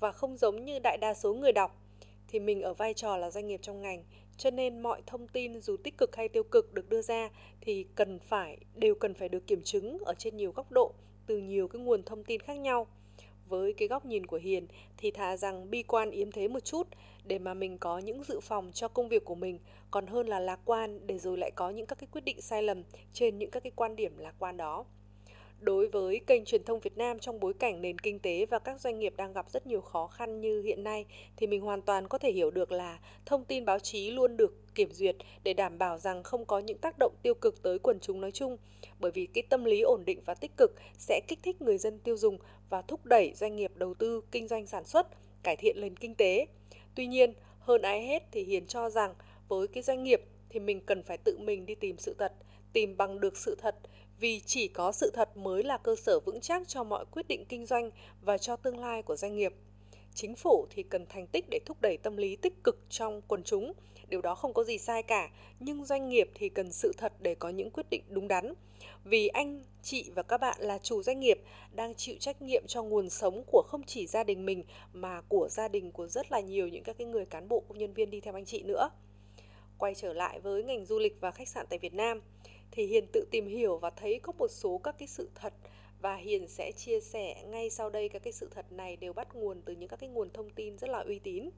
và 0.00 0.12
không 0.12 0.36
giống 0.36 0.64
như 0.64 0.78
đại 0.78 0.98
đa 1.00 1.14
số 1.14 1.34
người 1.34 1.52
đọc 1.52 1.82
thì 2.28 2.40
mình 2.40 2.62
ở 2.62 2.74
vai 2.74 2.94
trò 2.94 3.16
là 3.16 3.30
doanh 3.30 3.46
nghiệp 3.46 3.60
trong 3.62 3.82
ngành, 3.82 4.04
cho 4.36 4.50
nên 4.50 4.80
mọi 4.80 5.02
thông 5.06 5.28
tin 5.28 5.60
dù 5.60 5.76
tích 5.76 5.98
cực 5.98 6.16
hay 6.16 6.28
tiêu 6.28 6.42
cực 6.42 6.74
được 6.74 6.88
đưa 6.88 7.02
ra 7.02 7.30
thì 7.60 7.86
cần 7.94 8.18
phải, 8.18 8.58
đều 8.74 8.94
cần 8.94 9.14
phải 9.14 9.28
được 9.28 9.46
kiểm 9.46 9.62
chứng 9.62 9.98
ở 9.98 10.14
trên 10.18 10.36
nhiều 10.36 10.52
góc 10.52 10.72
độ 10.72 10.92
từ 11.26 11.38
nhiều 11.38 11.68
cái 11.68 11.82
nguồn 11.82 12.02
thông 12.02 12.24
tin 12.24 12.40
khác 12.40 12.58
nhau 12.58 12.86
với 13.48 13.72
cái 13.72 13.88
góc 13.88 14.06
nhìn 14.06 14.26
của 14.26 14.36
Hiền 14.36 14.66
thì 14.96 15.10
thà 15.10 15.36
rằng 15.36 15.70
bi 15.70 15.82
quan 15.82 16.10
yếm 16.10 16.32
thế 16.32 16.48
một 16.48 16.64
chút 16.64 16.88
để 17.24 17.38
mà 17.38 17.54
mình 17.54 17.78
có 17.78 17.98
những 17.98 18.24
dự 18.24 18.40
phòng 18.40 18.70
cho 18.72 18.88
công 18.88 19.08
việc 19.08 19.24
của 19.24 19.34
mình, 19.34 19.58
còn 19.90 20.06
hơn 20.06 20.26
là 20.26 20.40
lạc 20.40 20.60
quan 20.64 21.06
để 21.06 21.18
rồi 21.18 21.38
lại 21.38 21.50
có 21.50 21.70
những 21.70 21.86
các 21.86 21.98
cái 21.98 22.08
quyết 22.12 22.24
định 22.24 22.40
sai 22.40 22.62
lầm 22.62 22.82
trên 23.12 23.38
những 23.38 23.50
các 23.50 23.62
cái 23.62 23.72
quan 23.76 23.96
điểm 23.96 24.18
lạc 24.18 24.34
quan 24.38 24.56
đó 24.56 24.84
đối 25.60 25.88
với 25.88 26.20
kênh 26.26 26.44
truyền 26.44 26.64
thông 26.64 26.80
Việt 26.80 26.96
Nam 26.96 27.18
trong 27.18 27.40
bối 27.40 27.52
cảnh 27.54 27.82
nền 27.82 27.98
kinh 27.98 28.18
tế 28.18 28.46
và 28.46 28.58
các 28.58 28.80
doanh 28.80 28.98
nghiệp 28.98 29.14
đang 29.16 29.32
gặp 29.32 29.50
rất 29.50 29.66
nhiều 29.66 29.80
khó 29.80 30.06
khăn 30.06 30.40
như 30.40 30.62
hiện 30.62 30.84
nay, 30.84 31.04
thì 31.36 31.46
mình 31.46 31.60
hoàn 31.60 31.82
toàn 31.82 32.08
có 32.08 32.18
thể 32.18 32.32
hiểu 32.32 32.50
được 32.50 32.72
là 32.72 32.98
thông 33.26 33.44
tin 33.44 33.64
báo 33.64 33.78
chí 33.78 34.10
luôn 34.10 34.36
được 34.36 34.74
kiểm 34.74 34.92
duyệt 34.92 35.16
để 35.44 35.54
đảm 35.54 35.78
bảo 35.78 35.98
rằng 35.98 36.22
không 36.22 36.44
có 36.44 36.58
những 36.58 36.78
tác 36.78 36.98
động 36.98 37.14
tiêu 37.22 37.34
cực 37.34 37.62
tới 37.62 37.78
quần 37.78 38.00
chúng 38.00 38.20
nói 38.20 38.30
chung. 38.30 38.56
Bởi 38.98 39.10
vì 39.10 39.26
cái 39.26 39.42
tâm 39.48 39.64
lý 39.64 39.80
ổn 39.80 40.04
định 40.06 40.20
và 40.24 40.34
tích 40.34 40.56
cực 40.56 40.74
sẽ 40.98 41.20
kích 41.28 41.38
thích 41.42 41.62
người 41.62 41.78
dân 41.78 41.98
tiêu 41.98 42.16
dùng 42.16 42.38
và 42.70 42.82
thúc 42.82 43.04
đẩy 43.04 43.32
doanh 43.34 43.56
nghiệp 43.56 43.72
đầu 43.74 43.94
tư, 43.94 44.20
kinh 44.30 44.48
doanh, 44.48 44.66
sản 44.66 44.84
xuất, 44.84 45.06
cải 45.42 45.56
thiện 45.56 45.80
nền 45.80 45.96
kinh 45.96 46.14
tế. 46.14 46.46
Tuy 46.94 47.06
nhiên, 47.06 47.32
hơn 47.60 47.82
ai 47.82 48.06
hết 48.06 48.22
thì 48.32 48.44
hiền 48.44 48.66
cho 48.66 48.90
rằng 48.90 49.14
với 49.48 49.68
cái 49.68 49.82
doanh 49.82 50.02
nghiệp 50.02 50.22
thì 50.48 50.60
mình 50.60 50.80
cần 50.80 51.02
phải 51.02 51.18
tự 51.18 51.38
mình 51.38 51.66
đi 51.66 51.74
tìm 51.74 51.98
sự 51.98 52.14
thật, 52.18 52.32
tìm 52.72 52.96
bằng 52.96 53.20
được 53.20 53.36
sự 53.36 53.56
thật 53.62 53.76
vì 54.20 54.40
chỉ 54.40 54.68
có 54.68 54.92
sự 54.92 55.10
thật 55.14 55.36
mới 55.36 55.62
là 55.62 55.78
cơ 55.78 55.96
sở 55.96 56.20
vững 56.20 56.40
chắc 56.40 56.68
cho 56.68 56.84
mọi 56.84 57.04
quyết 57.10 57.28
định 57.28 57.44
kinh 57.48 57.66
doanh 57.66 57.90
và 58.22 58.38
cho 58.38 58.56
tương 58.56 58.78
lai 58.78 59.02
của 59.02 59.16
doanh 59.16 59.36
nghiệp. 59.36 59.54
Chính 60.14 60.34
phủ 60.34 60.66
thì 60.70 60.82
cần 60.82 61.06
thành 61.08 61.26
tích 61.26 61.44
để 61.50 61.60
thúc 61.66 61.76
đẩy 61.80 61.96
tâm 61.96 62.16
lý 62.16 62.36
tích 62.36 62.64
cực 62.64 62.78
trong 62.88 63.22
quần 63.28 63.42
chúng. 63.42 63.72
Điều 64.08 64.20
đó 64.20 64.34
không 64.34 64.52
có 64.54 64.64
gì 64.64 64.78
sai 64.78 65.02
cả, 65.02 65.30
nhưng 65.60 65.84
doanh 65.84 66.08
nghiệp 66.08 66.30
thì 66.34 66.48
cần 66.48 66.72
sự 66.72 66.92
thật 66.98 67.12
để 67.20 67.34
có 67.34 67.48
những 67.48 67.70
quyết 67.70 67.86
định 67.90 68.02
đúng 68.08 68.28
đắn. 68.28 68.54
Vì 69.04 69.28
anh, 69.28 69.64
chị 69.82 70.10
và 70.14 70.22
các 70.22 70.38
bạn 70.38 70.56
là 70.60 70.78
chủ 70.78 71.02
doanh 71.02 71.20
nghiệp, 71.20 71.42
đang 71.72 71.94
chịu 71.94 72.16
trách 72.20 72.42
nhiệm 72.42 72.62
cho 72.66 72.82
nguồn 72.82 73.10
sống 73.10 73.42
của 73.46 73.62
không 73.66 73.82
chỉ 73.82 74.06
gia 74.06 74.24
đình 74.24 74.46
mình, 74.46 74.64
mà 74.92 75.20
của 75.28 75.48
gia 75.50 75.68
đình 75.68 75.92
của 75.92 76.06
rất 76.06 76.32
là 76.32 76.40
nhiều 76.40 76.68
những 76.68 76.82
các 76.82 76.98
cái 76.98 77.06
người 77.06 77.24
cán 77.24 77.48
bộ 77.48 77.62
công 77.68 77.78
nhân 77.78 77.92
viên 77.92 78.10
đi 78.10 78.20
theo 78.20 78.34
anh 78.34 78.44
chị 78.44 78.62
nữa. 78.62 78.90
Quay 79.78 79.94
trở 79.94 80.12
lại 80.12 80.40
với 80.40 80.62
ngành 80.62 80.86
du 80.86 80.98
lịch 80.98 81.20
và 81.20 81.30
khách 81.30 81.48
sạn 81.48 81.66
tại 81.70 81.78
Việt 81.78 81.94
Nam 81.94 82.20
thì 82.70 82.86
Hiền 82.86 83.06
tự 83.12 83.24
tìm 83.30 83.46
hiểu 83.46 83.78
và 83.78 83.90
thấy 83.90 84.20
có 84.22 84.32
một 84.38 84.48
số 84.48 84.78
các 84.78 84.98
cái 84.98 85.08
sự 85.08 85.28
thật 85.34 85.52
và 86.00 86.16
Hiền 86.16 86.48
sẽ 86.48 86.72
chia 86.76 87.00
sẻ 87.00 87.44
ngay 87.46 87.70
sau 87.70 87.90
đây 87.90 88.08
các 88.08 88.22
cái 88.22 88.32
sự 88.32 88.48
thật 88.50 88.72
này 88.72 88.96
đều 88.96 89.12
bắt 89.12 89.34
nguồn 89.34 89.62
từ 89.64 89.74
những 89.74 89.88
các 89.88 90.00
cái 90.00 90.08
nguồn 90.08 90.30
thông 90.30 90.50
tin 90.50 90.78
rất 90.78 90.90
là 90.90 90.98
uy 90.98 91.18
tín. 91.18 91.50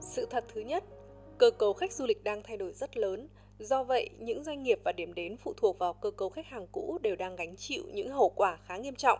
Sự 0.00 0.26
thật 0.30 0.44
thứ 0.54 0.60
nhất, 0.60 0.84
cơ 1.38 1.50
cấu 1.50 1.72
khách 1.72 1.92
du 1.92 2.06
lịch 2.06 2.24
đang 2.24 2.42
thay 2.42 2.56
đổi 2.56 2.72
rất 2.72 2.96
lớn. 2.96 3.28
Do 3.58 3.84
vậy, 3.84 4.10
những 4.18 4.44
doanh 4.44 4.62
nghiệp 4.62 4.80
và 4.84 4.92
điểm 4.92 5.14
đến 5.14 5.36
phụ 5.36 5.52
thuộc 5.56 5.78
vào 5.78 5.92
cơ 5.92 6.10
cấu 6.10 6.28
khách 6.28 6.46
hàng 6.46 6.66
cũ 6.72 6.98
đều 7.02 7.16
đang 7.16 7.36
gánh 7.36 7.56
chịu 7.56 7.82
những 7.92 8.08
hậu 8.08 8.32
quả 8.36 8.58
khá 8.66 8.76
nghiêm 8.76 8.94
trọng. 8.94 9.18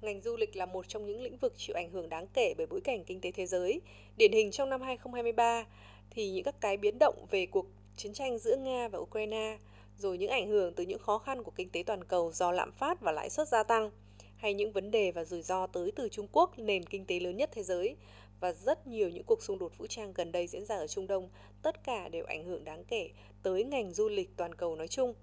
Ngành 0.00 0.20
du 0.20 0.36
lịch 0.36 0.56
là 0.56 0.66
một 0.66 0.88
trong 0.88 1.06
những 1.06 1.22
lĩnh 1.22 1.36
vực 1.36 1.52
chịu 1.56 1.76
ảnh 1.76 1.90
hưởng 1.90 2.08
đáng 2.08 2.26
kể 2.34 2.54
bởi 2.58 2.66
bối 2.66 2.80
cảnh 2.80 3.04
kinh 3.04 3.20
tế 3.20 3.30
thế 3.30 3.46
giới. 3.46 3.80
Điển 4.16 4.32
hình 4.32 4.50
trong 4.50 4.70
năm 4.70 4.82
2023 4.82 5.66
thì 6.10 6.30
những 6.30 6.44
các 6.44 6.60
cái 6.60 6.76
biến 6.76 6.98
động 6.98 7.26
về 7.30 7.46
cuộc 7.46 7.66
chiến 7.96 8.12
tranh 8.12 8.38
giữa 8.38 8.56
Nga 8.56 8.88
và 8.88 8.98
Ukraine, 8.98 9.58
rồi 9.98 10.18
những 10.18 10.30
ảnh 10.30 10.48
hưởng 10.48 10.74
từ 10.74 10.84
những 10.84 10.98
khó 10.98 11.18
khăn 11.18 11.42
của 11.42 11.50
kinh 11.50 11.68
tế 11.68 11.82
toàn 11.86 12.04
cầu 12.04 12.32
do 12.32 12.52
lạm 12.52 12.72
phát 12.72 13.00
và 13.00 13.12
lãi 13.12 13.30
suất 13.30 13.48
gia 13.48 13.62
tăng, 13.62 13.90
hay 14.36 14.54
những 14.54 14.72
vấn 14.72 14.90
đề 14.90 15.12
và 15.12 15.24
rủi 15.24 15.42
ro 15.42 15.66
tới 15.66 15.92
từ 15.96 16.08
Trung 16.08 16.26
Quốc, 16.32 16.58
nền 16.58 16.84
kinh 16.84 17.04
tế 17.04 17.20
lớn 17.20 17.36
nhất 17.36 17.50
thế 17.52 17.62
giới, 17.62 17.96
và 18.40 18.52
rất 18.52 18.86
nhiều 18.86 19.08
những 19.08 19.24
cuộc 19.24 19.42
xung 19.42 19.58
đột 19.58 19.78
vũ 19.78 19.86
trang 19.86 20.12
gần 20.12 20.32
đây 20.32 20.46
diễn 20.46 20.64
ra 20.64 20.76
ở 20.76 20.86
Trung 20.86 21.06
Đông, 21.06 21.28
tất 21.62 21.84
cả 21.84 22.08
đều 22.08 22.24
ảnh 22.24 22.44
hưởng 22.44 22.64
đáng 22.64 22.84
kể 22.84 23.10
tới 23.42 23.64
ngành 23.64 23.92
du 23.92 24.08
lịch 24.08 24.36
toàn 24.36 24.54
cầu 24.54 24.76
nói 24.76 24.88
chung. 24.88 25.14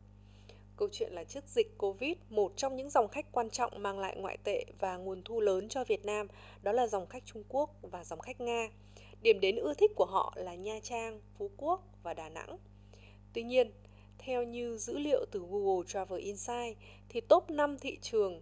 Câu 0.83 0.89
chuyện 0.91 1.13
là 1.13 1.23
trước 1.23 1.43
dịch 1.47 1.77
Covid, 1.77 2.17
một 2.29 2.53
trong 2.57 2.75
những 2.75 2.89
dòng 2.89 3.07
khách 3.07 3.31
quan 3.31 3.49
trọng 3.49 3.83
mang 3.83 3.99
lại 3.99 4.15
ngoại 4.17 4.37
tệ 4.43 4.65
và 4.79 4.97
nguồn 4.97 5.21
thu 5.23 5.41
lớn 5.41 5.69
cho 5.69 5.83
Việt 5.83 6.05
Nam 6.05 6.27
đó 6.61 6.71
là 6.71 6.87
dòng 6.87 7.07
khách 7.07 7.25
Trung 7.25 7.43
Quốc 7.47 7.69
và 7.81 8.03
dòng 8.03 8.19
khách 8.19 8.41
Nga. 8.41 8.69
Điểm 9.21 9.39
đến 9.39 9.55
ưa 9.55 9.73
thích 9.73 9.91
của 9.95 10.05
họ 10.05 10.33
là 10.35 10.55
Nha 10.55 10.79
Trang, 10.83 11.21
Phú 11.37 11.51
Quốc 11.57 11.83
và 12.03 12.13
Đà 12.13 12.29
Nẵng. 12.29 12.57
Tuy 13.33 13.43
nhiên, 13.43 13.71
theo 14.17 14.43
như 14.43 14.77
dữ 14.77 14.97
liệu 14.97 15.25
từ 15.31 15.39
Google 15.49 15.87
Travel 15.87 16.19
Insight 16.19 16.77
thì 17.09 17.21
top 17.21 17.49
5 17.49 17.77
thị 17.79 17.97
trường 18.01 18.41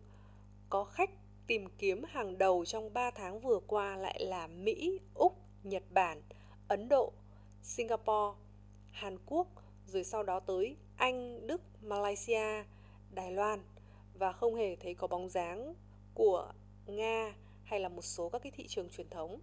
có 0.70 0.84
khách 0.84 1.10
tìm 1.48 1.68
kiếm 1.78 2.04
hàng 2.10 2.38
đầu 2.38 2.66
trong 2.66 2.94
3 2.94 3.12
tháng 3.12 3.40
vừa 3.40 3.60
qua 3.68 3.96
lại 3.98 4.26
là 4.26 4.48
Mỹ, 4.48 5.00
Úc, 5.14 5.38
Nhật 5.64 5.84
Bản, 5.90 6.22
Ấn 6.68 6.90
Độ, 6.90 7.14
Singapore, 7.62 8.38
Hàn 8.92 9.18
Quốc, 9.26 9.48
rồi 9.86 10.04
sau 10.04 10.24
đó 10.24 10.40
tới 10.40 10.76
anh, 11.02 11.48
Đức, 11.48 11.62
Malaysia, 11.82 12.64
Đài 13.12 13.32
Loan 13.32 13.60
và 14.14 14.32
không 14.32 14.56
hề 14.56 14.76
thấy 14.76 14.94
có 14.94 15.08
bóng 15.08 15.30
dáng 15.30 15.74
của 16.14 16.52
Nga 16.86 17.36
hay 17.64 17.80
là 17.80 17.90
một 17.90 18.02
số 18.02 18.30
các 18.30 18.42
cái 18.44 18.52
thị 18.56 18.68
trường 18.68 18.90
truyền 18.90 19.10
thống. 19.10 19.40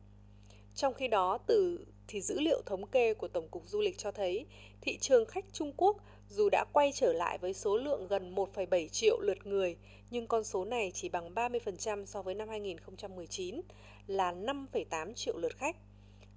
Trong 0.75 0.95
khi 0.95 1.09
đó, 1.09 1.39
từ 1.47 1.87
thì 2.09 2.21
dữ 2.21 2.41
liệu 2.41 2.63
thống 2.67 2.87
kê 2.87 3.15
của 3.15 3.29
Tổng 3.29 3.49
cục 3.49 3.63
Du 3.67 3.81
lịch 3.81 3.99
cho 3.99 4.13
thấy 4.13 4.47
thị 4.81 4.99
trường 4.99 5.27
khách 5.27 5.45
Trung 5.53 5.73
Quốc 5.77 5.97
dù 6.29 6.49
đã 6.49 6.65
quay 6.73 6.93
trở 6.95 7.13
lại 7.13 7.39
với 7.39 7.55
số 7.55 7.77
lượng 7.77 8.07
gần 8.09 8.35
1,7 8.35 8.89
triệu 8.89 9.21
lượt 9.21 9.47
người, 9.47 9.77
nhưng 10.11 10.27
con 10.27 10.45
số 10.45 10.65
này 10.65 10.91
chỉ 10.95 11.09
bằng 11.09 11.35
30% 11.35 12.07
so 12.07 12.23
với 12.23 12.35
năm 12.35 12.49
2019 12.49 13.61
là 14.07 14.33
5,8 14.33 15.15
triệu 15.15 15.39
lượt 15.39 15.57
khách. 15.57 15.77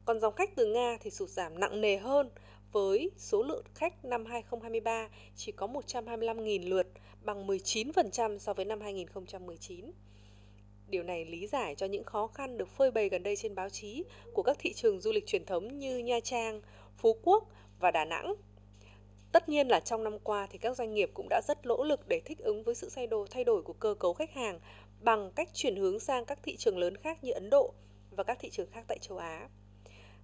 Còn 0.06 0.20
dòng 0.20 0.36
khách 0.36 0.56
từ 0.56 0.66
Nga 0.66 0.98
thì 1.02 1.10
sụt 1.10 1.30
giảm 1.30 1.60
nặng 1.60 1.82
nề 1.82 1.98
hơn 1.98 2.30
với 2.72 3.12
số 3.18 3.44
lượng 3.44 3.64
khách 3.76 4.06
năm 4.06 4.26
2023 4.26 5.08
chỉ 5.36 5.52
có 5.52 5.68
125.000 5.68 6.70
lượt, 6.70 6.88
bằng 7.22 7.48
19% 7.48 8.38
so 8.38 8.54
với 8.54 8.66
năm 8.66 8.82
2019. 8.82 9.92
Điều 10.88 11.04
này 11.04 11.26
lý 11.26 11.48
giải 11.48 11.76
cho 11.76 11.86
những 11.86 12.04
khó 12.04 12.28
khăn 12.28 12.58
được 12.58 12.70
phơi 12.70 12.92
bày 12.92 13.10
gần 13.10 13.24
đây 13.24 13.36
trên 13.36 13.56
báo 13.56 13.70
chí 13.70 14.04
của 14.34 14.44
các 14.44 14.58
thị 14.60 14.74
trường 14.74 15.02
du 15.02 15.12
lịch 15.12 15.28
truyền 15.28 15.46
thống 15.46 15.80
như 15.80 15.98
Nha 15.98 16.20
Trang, 16.20 16.62
Phú 16.98 17.18
Quốc 17.24 17.48
và 17.80 17.92
Đà 17.92 18.06
Nẵng. 18.06 18.36
Tất 19.32 19.50
nhiên 19.50 19.68
là 19.68 19.80
trong 19.80 20.04
năm 20.04 20.20
qua 20.20 20.48
thì 20.50 20.58
các 20.58 20.78
doanh 20.78 20.94
nghiệp 20.94 21.12
cũng 21.14 21.28
đã 21.30 21.42
rất 21.48 21.66
nỗ 21.66 21.84
lực 21.84 22.08
để 22.08 22.22
thích 22.26 22.40
ứng 22.40 22.64
với 22.64 22.76
sự 22.76 22.90
thay 22.96 23.08
đổi 23.08 23.28
thay 23.32 23.44
đổi 23.44 23.62
của 23.62 23.74
cơ 23.74 23.96
cấu 24.00 24.14
khách 24.14 24.34
hàng 24.34 24.60
bằng 25.02 25.32
cách 25.36 25.50
chuyển 25.54 25.76
hướng 25.76 26.00
sang 26.00 26.26
các 26.26 26.40
thị 26.44 26.56
trường 26.58 26.78
lớn 26.78 26.98
khác 26.98 27.24
như 27.24 27.32
Ấn 27.32 27.50
Độ 27.50 27.74
và 28.10 28.24
các 28.24 28.38
thị 28.40 28.50
trường 28.50 28.72
khác 28.72 28.86
tại 28.88 28.98
châu 29.02 29.18
Á 29.18 29.50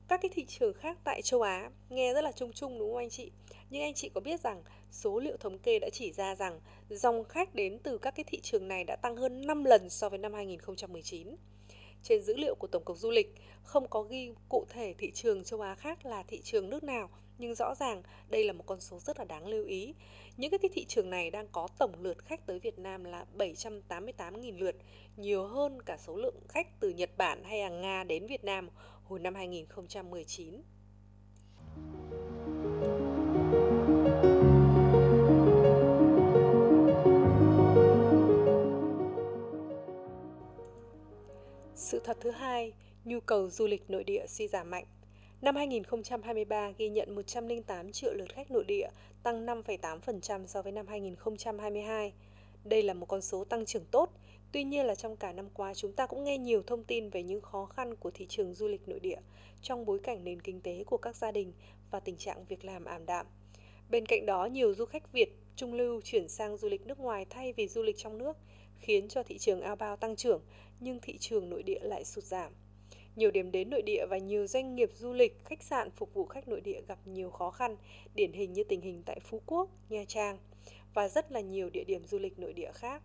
các 0.08 0.22
cái 0.22 0.32
thị 0.34 0.46
trường 0.46 0.74
khác 0.74 0.98
tại 1.04 1.22
châu 1.22 1.42
Á 1.42 1.70
nghe 1.90 2.14
rất 2.14 2.22
là 2.22 2.32
chung 2.32 2.52
chung 2.54 2.80
đúng 2.80 2.90
không 2.90 2.98
anh 2.98 3.10
chị? 3.10 3.32
Nhưng 3.70 3.82
anh 3.82 3.94
chị 3.94 4.10
có 4.10 4.22
biết 4.22 4.42
rằng 4.42 4.64
số 4.92 5.20
liệu 5.20 5.38
thống 5.38 5.60
kê 5.60 5.80
đã 5.80 5.90
chỉ 5.94 6.12
ra 6.12 6.36
rằng 6.36 6.60
dòng 6.90 7.24
khách 7.24 7.56
đến 7.56 7.80
từ 7.80 7.98
các 7.98 8.16
cái 8.16 8.24
thị 8.24 8.40
trường 8.42 8.68
này 8.68 8.84
đã 8.84 8.96
tăng 8.96 9.18
hơn 9.18 9.48
5 9.48 9.64
lần 9.64 9.90
so 9.90 10.10
với 10.10 10.20
năm 10.20 10.34
2019. 10.34 11.36
Trên 12.04 12.24
dữ 12.24 12.36
liệu 12.38 12.56
của 12.56 12.68
Tổng 12.68 12.84
cục 12.84 12.98
Du 12.98 13.12
lịch 13.12 13.36
không 13.64 13.88
có 13.88 14.02
ghi 14.02 14.32
cụ 14.50 14.66
thể 14.70 14.94
thị 14.98 15.12
trường 15.12 15.44
châu 15.44 15.62
Á 15.62 15.76
khác 15.76 16.06
là 16.06 16.24
thị 16.24 16.42
trường 16.44 16.70
nước 16.70 16.84
nào, 16.84 17.10
nhưng 17.38 17.56
rõ 17.56 17.76
ràng 17.76 18.04
đây 18.30 18.44
là 18.44 18.54
một 18.54 18.64
con 18.66 18.80
số 18.80 19.00
rất 19.00 19.20
là 19.20 19.26
đáng 19.26 19.48
lưu 19.48 19.66
ý. 19.66 19.94
Những 20.38 20.52
cái 20.52 20.70
thị 20.74 20.86
trường 20.86 21.10
này 21.10 21.32
đang 21.32 21.48
có 21.52 21.68
tổng 21.78 21.92
lượt 22.02 22.26
khách 22.26 22.46
tới 22.46 22.60
Việt 22.60 22.80
Nam 22.80 23.04
là 23.04 23.26
788.000 23.38 24.58
lượt, 24.60 24.76
nhiều 25.18 25.44
hơn 25.44 25.82
cả 25.82 25.98
số 25.98 26.16
lượng 26.16 26.36
khách 26.50 26.80
từ 26.80 26.90
Nhật 26.90 27.10
Bản 27.18 27.44
hay 27.44 27.60
là 27.60 27.70
Nga 27.70 28.04
đến 28.04 28.28
Việt 28.28 28.44
Nam 28.44 28.70
hồi 29.10 29.20
năm 29.20 29.36
2019. 29.36 30.62
Sự 41.76 42.02
thật 42.04 42.18
thứ 42.22 42.32
hai, 42.32 42.74
nhu 43.06 43.20
cầu 43.20 43.50
du 43.50 43.68
lịch 43.68 43.90
nội 43.90 44.04
địa 44.04 44.26
suy 44.28 44.48
giảm 44.48 44.70
mạnh. 44.70 44.86
Năm 45.42 45.56
2023 45.56 46.72
ghi 46.78 46.90
nhận 46.90 47.16
108 47.16 47.92
triệu 47.92 48.14
lượt 48.14 48.34
khách 48.34 48.52
nội 48.52 48.64
địa, 48.68 48.90
tăng 49.24 49.46
5,8% 49.46 50.46
so 50.48 50.62
với 50.62 50.72
năm 50.72 50.88
2022. 50.88 52.14
Đây 52.64 52.84
là 52.84 52.94
một 52.94 53.06
con 53.06 53.22
số 53.22 53.44
tăng 53.44 53.66
trưởng 53.66 53.86
tốt, 53.92 54.10
Tuy 54.52 54.64
nhiên 54.64 54.86
là 54.86 54.96
trong 54.96 55.18
cả 55.18 55.32
năm 55.32 55.50
qua 55.54 55.74
chúng 55.74 55.94
ta 55.94 56.06
cũng 56.06 56.24
nghe 56.24 56.38
nhiều 56.38 56.64
thông 56.68 56.84
tin 56.84 57.10
về 57.10 57.24
những 57.24 57.42
khó 57.42 57.66
khăn 57.66 57.96
của 57.96 58.12
thị 58.12 58.26
trường 58.30 58.54
du 58.54 58.68
lịch 58.68 58.88
nội 58.88 59.00
địa 59.00 59.20
trong 59.62 59.86
bối 59.86 60.00
cảnh 60.00 60.24
nền 60.24 60.42
kinh 60.42 60.62
tế 60.62 60.84
của 60.84 60.98
các 60.98 61.16
gia 61.16 61.32
đình 61.32 61.54
và 61.92 62.00
tình 62.00 62.18
trạng 62.18 62.46
việc 62.46 62.66
làm 62.66 62.86
ảm 62.86 63.06
đạm. 63.06 63.26
Bên 63.90 64.06
cạnh 64.06 64.26
đó, 64.26 64.46
nhiều 64.46 64.74
du 64.74 64.86
khách 64.86 65.12
Việt 65.12 65.30
trung 65.56 65.74
lưu 65.74 66.02
chuyển 66.02 66.28
sang 66.28 66.58
du 66.58 66.70
lịch 66.70 66.88
nước 66.88 67.00
ngoài 67.00 67.26
thay 67.30 67.54
vì 67.54 67.68
du 67.68 67.84
lịch 67.84 67.98
trong 67.98 68.18
nước, 68.18 68.38
khiến 68.80 69.08
cho 69.08 69.24
thị 69.24 69.38
trường 69.38 69.62
ao 69.62 69.76
bao 69.76 69.96
tăng 69.96 70.16
trưởng 70.16 70.42
nhưng 70.80 71.00
thị 71.02 71.18
trường 71.18 71.50
nội 71.50 71.64
địa 71.64 71.80
lại 71.82 72.06
sụt 72.06 72.24
giảm. 72.24 72.54
Nhiều 73.16 73.32
điểm 73.32 73.52
đến 73.52 73.70
nội 73.70 73.82
địa 73.82 74.06
và 74.10 74.18
nhiều 74.18 74.48
doanh 74.48 74.76
nghiệp 74.76 74.90
du 74.94 75.14
lịch, 75.14 75.46
khách 75.46 75.64
sạn 75.64 75.92
phục 75.92 76.14
vụ 76.14 76.26
khách 76.26 76.48
nội 76.48 76.62
địa 76.62 76.82
gặp 76.88 77.00
nhiều 77.06 77.30
khó 77.30 77.52
khăn, 77.52 77.76
điển 78.16 78.34
hình 78.34 78.54
như 78.54 78.64
tình 78.64 78.82
hình 78.82 79.04
tại 79.06 79.20
Phú 79.20 79.42
Quốc, 79.46 79.70
Nha 79.90 80.04
Trang 80.08 80.38
và 80.94 81.10
rất 81.10 81.32
là 81.32 81.40
nhiều 81.40 81.70
địa 81.70 81.84
điểm 81.84 82.06
du 82.06 82.20
lịch 82.20 82.40
nội 82.40 82.54
địa 82.54 82.72
khác. 82.74 83.04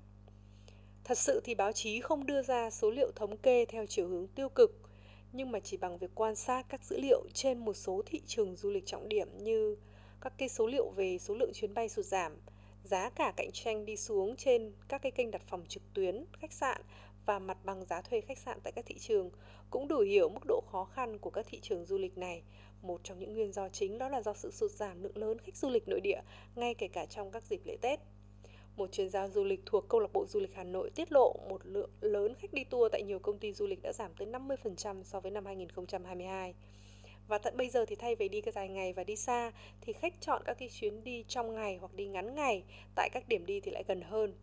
Thật 1.04 1.18
sự 1.18 1.40
thì 1.44 1.54
báo 1.54 1.72
chí 1.72 2.00
không 2.00 2.26
đưa 2.26 2.42
ra 2.42 2.70
số 2.70 2.90
liệu 2.90 3.10
thống 3.16 3.36
kê 3.36 3.64
theo 3.64 3.86
chiều 3.86 4.08
hướng 4.08 4.28
tiêu 4.28 4.48
cực, 4.48 4.80
nhưng 5.32 5.50
mà 5.52 5.60
chỉ 5.60 5.76
bằng 5.76 5.98
việc 5.98 6.10
quan 6.14 6.36
sát 6.36 6.66
các 6.68 6.84
dữ 6.84 7.00
liệu 7.00 7.22
trên 7.34 7.58
một 7.58 7.72
số 7.74 8.02
thị 8.06 8.22
trường 8.26 8.56
du 8.56 8.70
lịch 8.70 8.86
trọng 8.86 9.08
điểm 9.08 9.28
như 9.38 9.76
các 10.20 10.32
cái 10.38 10.48
số 10.48 10.66
liệu 10.66 10.90
về 10.90 11.18
số 11.18 11.34
lượng 11.34 11.50
chuyến 11.54 11.74
bay 11.74 11.88
sụt 11.88 12.04
giảm, 12.04 12.36
giá 12.84 13.10
cả 13.10 13.32
cạnh 13.36 13.50
tranh 13.52 13.84
đi 13.84 13.96
xuống 13.96 14.36
trên 14.36 14.72
các 14.88 15.02
cái 15.02 15.12
kênh 15.12 15.30
đặt 15.30 15.42
phòng 15.48 15.64
trực 15.68 15.82
tuyến, 15.94 16.24
khách 16.40 16.52
sạn 16.52 16.82
và 17.26 17.38
mặt 17.38 17.58
bằng 17.64 17.84
giá 17.84 18.00
thuê 18.00 18.20
khách 18.20 18.38
sạn 18.38 18.58
tại 18.62 18.72
các 18.72 18.86
thị 18.86 18.98
trường 18.98 19.30
cũng 19.70 19.88
đủ 19.88 19.98
hiểu 20.00 20.28
mức 20.28 20.40
độ 20.46 20.62
khó 20.72 20.84
khăn 20.84 21.18
của 21.18 21.30
các 21.30 21.46
thị 21.48 21.60
trường 21.62 21.84
du 21.84 21.98
lịch 21.98 22.18
này. 22.18 22.42
Một 22.82 23.00
trong 23.04 23.18
những 23.18 23.34
nguyên 23.34 23.52
do 23.52 23.68
chính 23.68 23.98
đó 23.98 24.08
là 24.08 24.22
do 24.22 24.34
sự 24.34 24.50
sụt 24.50 24.70
giảm 24.70 25.02
lượng 25.02 25.16
lớn 25.16 25.38
khách 25.38 25.56
du 25.56 25.70
lịch 25.70 25.88
nội 25.88 26.00
địa, 26.00 26.20
ngay 26.54 26.74
kể 26.74 26.88
cả 26.88 27.06
trong 27.06 27.30
các 27.30 27.42
dịp 27.42 27.60
lễ 27.64 27.76
Tết. 27.80 28.00
Một 28.76 28.92
chuyên 28.92 29.08
gia 29.08 29.28
du 29.28 29.44
lịch 29.44 29.60
thuộc 29.66 29.88
câu 29.88 30.00
lạc 30.00 30.12
bộ 30.12 30.26
du 30.26 30.40
lịch 30.40 30.54
Hà 30.54 30.64
Nội 30.64 30.90
tiết 30.90 31.12
lộ 31.12 31.36
một 31.48 31.60
lượng 31.64 31.90
lớn 32.00 32.34
khách 32.34 32.52
đi 32.52 32.64
tour 32.64 32.92
tại 32.92 33.02
nhiều 33.02 33.18
công 33.18 33.38
ty 33.38 33.52
du 33.52 33.66
lịch 33.66 33.82
đã 33.82 33.92
giảm 33.92 34.10
tới 34.14 34.28
50% 34.28 35.02
so 35.02 35.20
với 35.20 35.30
năm 35.30 35.46
2022. 35.46 36.54
Và 37.28 37.38
tận 37.38 37.56
bây 37.56 37.68
giờ 37.68 37.84
thì 37.84 37.96
thay 37.96 38.14
vì 38.14 38.28
đi 38.28 38.40
cái 38.40 38.52
dài 38.52 38.68
ngày 38.68 38.92
và 38.92 39.04
đi 39.04 39.16
xa, 39.16 39.52
thì 39.80 39.92
khách 39.92 40.20
chọn 40.20 40.42
các 40.44 40.54
cái 40.58 40.68
chuyến 40.68 41.04
đi 41.04 41.24
trong 41.28 41.54
ngày 41.54 41.76
hoặc 41.76 41.94
đi 41.94 42.06
ngắn 42.06 42.34
ngày 42.34 42.64
tại 42.94 43.10
các 43.12 43.28
điểm 43.28 43.46
đi 43.46 43.60
thì 43.60 43.70
lại 43.70 43.84
gần 43.88 44.02
hơn. 44.02 44.34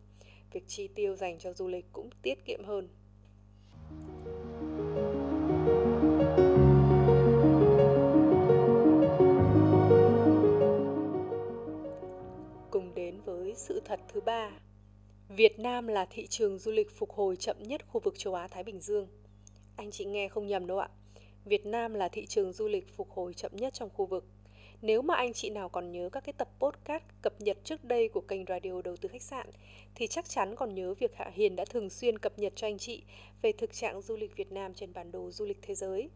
Việc 0.52 0.64
chi 0.66 0.88
tiêu 0.88 1.16
dành 1.16 1.38
cho 1.38 1.52
du 1.52 1.68
lịch 1.68 1.86
cũng 1.92 2.10
tiết 2.22 2.44
kiệm 2.44 2.64
hơn. 2.64 2.88
Sự 13.60 13.80
thật 13.84 14.00
thứ 14.08 14.20
ba 14.20 14.50
Việt 15.28 15.58
Nam 15.58 15.86
là 15.86 16.06
thị 16.10 16.26
trường 16.26 16.58
du 16.58 16.70
lịch 16.70 16.90
phục 16.90 17.10
hồi 17.10 17.36
chậm 17.36 17.56
nhất 17.62 17.86
khu 17.88 18.00
vực 18.00 18.18
châu 18.18 18.34
Á-Thái 18.34 18.64
Bình 18.64 18.80
Dương. 18.80 19.08
Anh 19.76 19.90
chị 19.90 20.04
nghe 20.04 20.28
không 20.28 20.46
nhầm 20.46 20.66
đâu 20.66 20.78
ạ. 20.78 20.88
Việt 21.44 21.66
Nam 21.66 21.94
là 21.94 22.08
thị 22.08 22.26
trường 22.26 22.52
du 22.52 22.68
lịch 22.68 22.96
phục 22.96 23.10
hồi 23.10 23.34
chậm 23.34 23.56
nhất 23.56 23.74
trong 23.74 23.90
khu 23.90 24.06
vực. 24.06 24.24
Nếu 24.82 25.02
mà 25.02 25.14
anh 25.14 25.32
chị 25.32 25.50
nào 25.50 25.68
còn 25.68 25.92
nhớ 25.92 26.08
các 26.12 26.24
cái 26.24 26.32
tập 26.32 26.48
podcast 26.58 27.02
cập 27.22 27.40
nhật 27.40 27.58
trước 27.64 27.84
đây 27.84 28.08
của 28.08 28.20
kênh 28.20 28.44
radio 28.44 28.82
đầu 28.82 28.96
tư 28.96 29.08
khách 29.08 29.22
sạn, 29.22 29.46
thì 29.94 30.06
chắc 30.06 30.28
chắn 30.28 30.56
còn 30.56 30.74
nhớ 30.74 30.94
việc 30.94 31.14
Hạ 31.14 31.30
Hiền 31.34 31.56
đã 31.56 31.64
thường 31.64 31.90
xuyên 31.90 32.18
cập 32.18 32.38
nhật 32.38 32.52
cho 32.56 32.66
anh 32.66 32.78
chị 32.78 33.02
về 33.42 33.52
thực 33.52 33.72
trạng 33.72 34.02
du 34.02 34.16
lịch 34.16 34.36
Việt 34.36 34.52
Nam 34.52 34.74
trên 34.74 34.92
bản 34.92 35.12
đồ 35.12 35.30
du 35.30 35.44
lịch 35.44 35.58
thế 35.62 35.74
giới. 35.74 36.10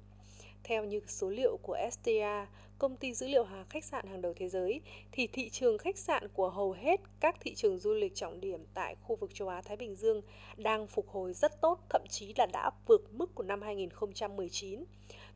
Theo 0.65 0.85
như 0.85 1.01
số 1.07 1.31
liệu 1.31 1.57
của 1.63 1.77
STA, 1.93 2.47
công 2.79 2.97
ty 2.97 3.15
dữ 3.15 3.27
liệu 3.27 3.45
hàng 3.45 3.65
khách 3.69 3.85
sạn 3.85 4.07
hàng 4.07 4.23
đầu 4.23 4.35
thế 4.37 4.49
giới, 4.49 4.81
thì 5.13 5.27
thị 5.27 5.49
trường 5.51 5.79
khách 5.79 5.99
sạn 5.99 6.29
của 6.29 6.51
hầu 6.51 6.73
hết 6.73 7.01
các 7.21 7.37
thị 7.41 7.55
trường 7.55 7.79
du 7.79 7.93
lịch 7.93 8.15
trọng 8.15 8.41
điểm 8.41 8.65
tại 8.75 8.97
khu 9.03 9.17
vực 9.17 9.35
châu 9.35 9.49
Á 9.49 9.63
Thái 9.63 9.77
Bình 9.77 9.97
Dương 9.97 10.23
đang 10.57 10.87
phục 10.87 11.09
hồi 11.09 11.33
rất 11.33 11.61
tốt, 11.61 11.81
thậm 11.91 12.03
chí 12.09 12.35
là 12.37 12.47
đã 12.53 12.71
vượt 12.87 13.13
mức 13.13 13.35
của 13.35 13.43
năm 13.43 13.63
2019. 13.63 14.85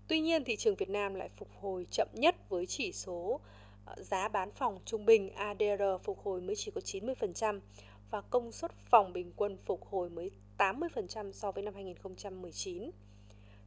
Tuy 0.09 0.21
nhiên 0.21 0.45
thị 0.45 0.57
trường 0.57 0.77
Việt 0.77 0.89
Nam 0.89 1.15
lại 1.15 1.29
phục 1.37 1.49
hồi 1.61 1.87
chậm 1.91 2.09
nhất 2.13 2.49
với 2.49 2.67
chỉ 2.67 2.93
số 2.93 3.41
ờ, 3.85 3.95
giá 3.99 4.29
bán 4.29 4.51
phòng 4.51 4.79
trung 4.85 5.07
bình 5.07 5.31
ADR 5.31 5.83
phục 6.03 6.19
hồi 6.19 6.41
mới 6.41 6.57
chỉ 6.57 6.71
có 6.71 6.81
90% 6.81 7.61
và 8.11 8.21
công 8.21 8.53
suất 8.53 8.73
phòng 8.91 9.13
bình 9.13 9.33
quân 9.37 9.57
phục 9.65 9.85
hồi 9.87 10.11
mới 10.11 10.31
80% 10.59 11.33
so 11.33 11.53
với 11.53 11.63
năm 11.63 11.75
2019. 11.75 12.91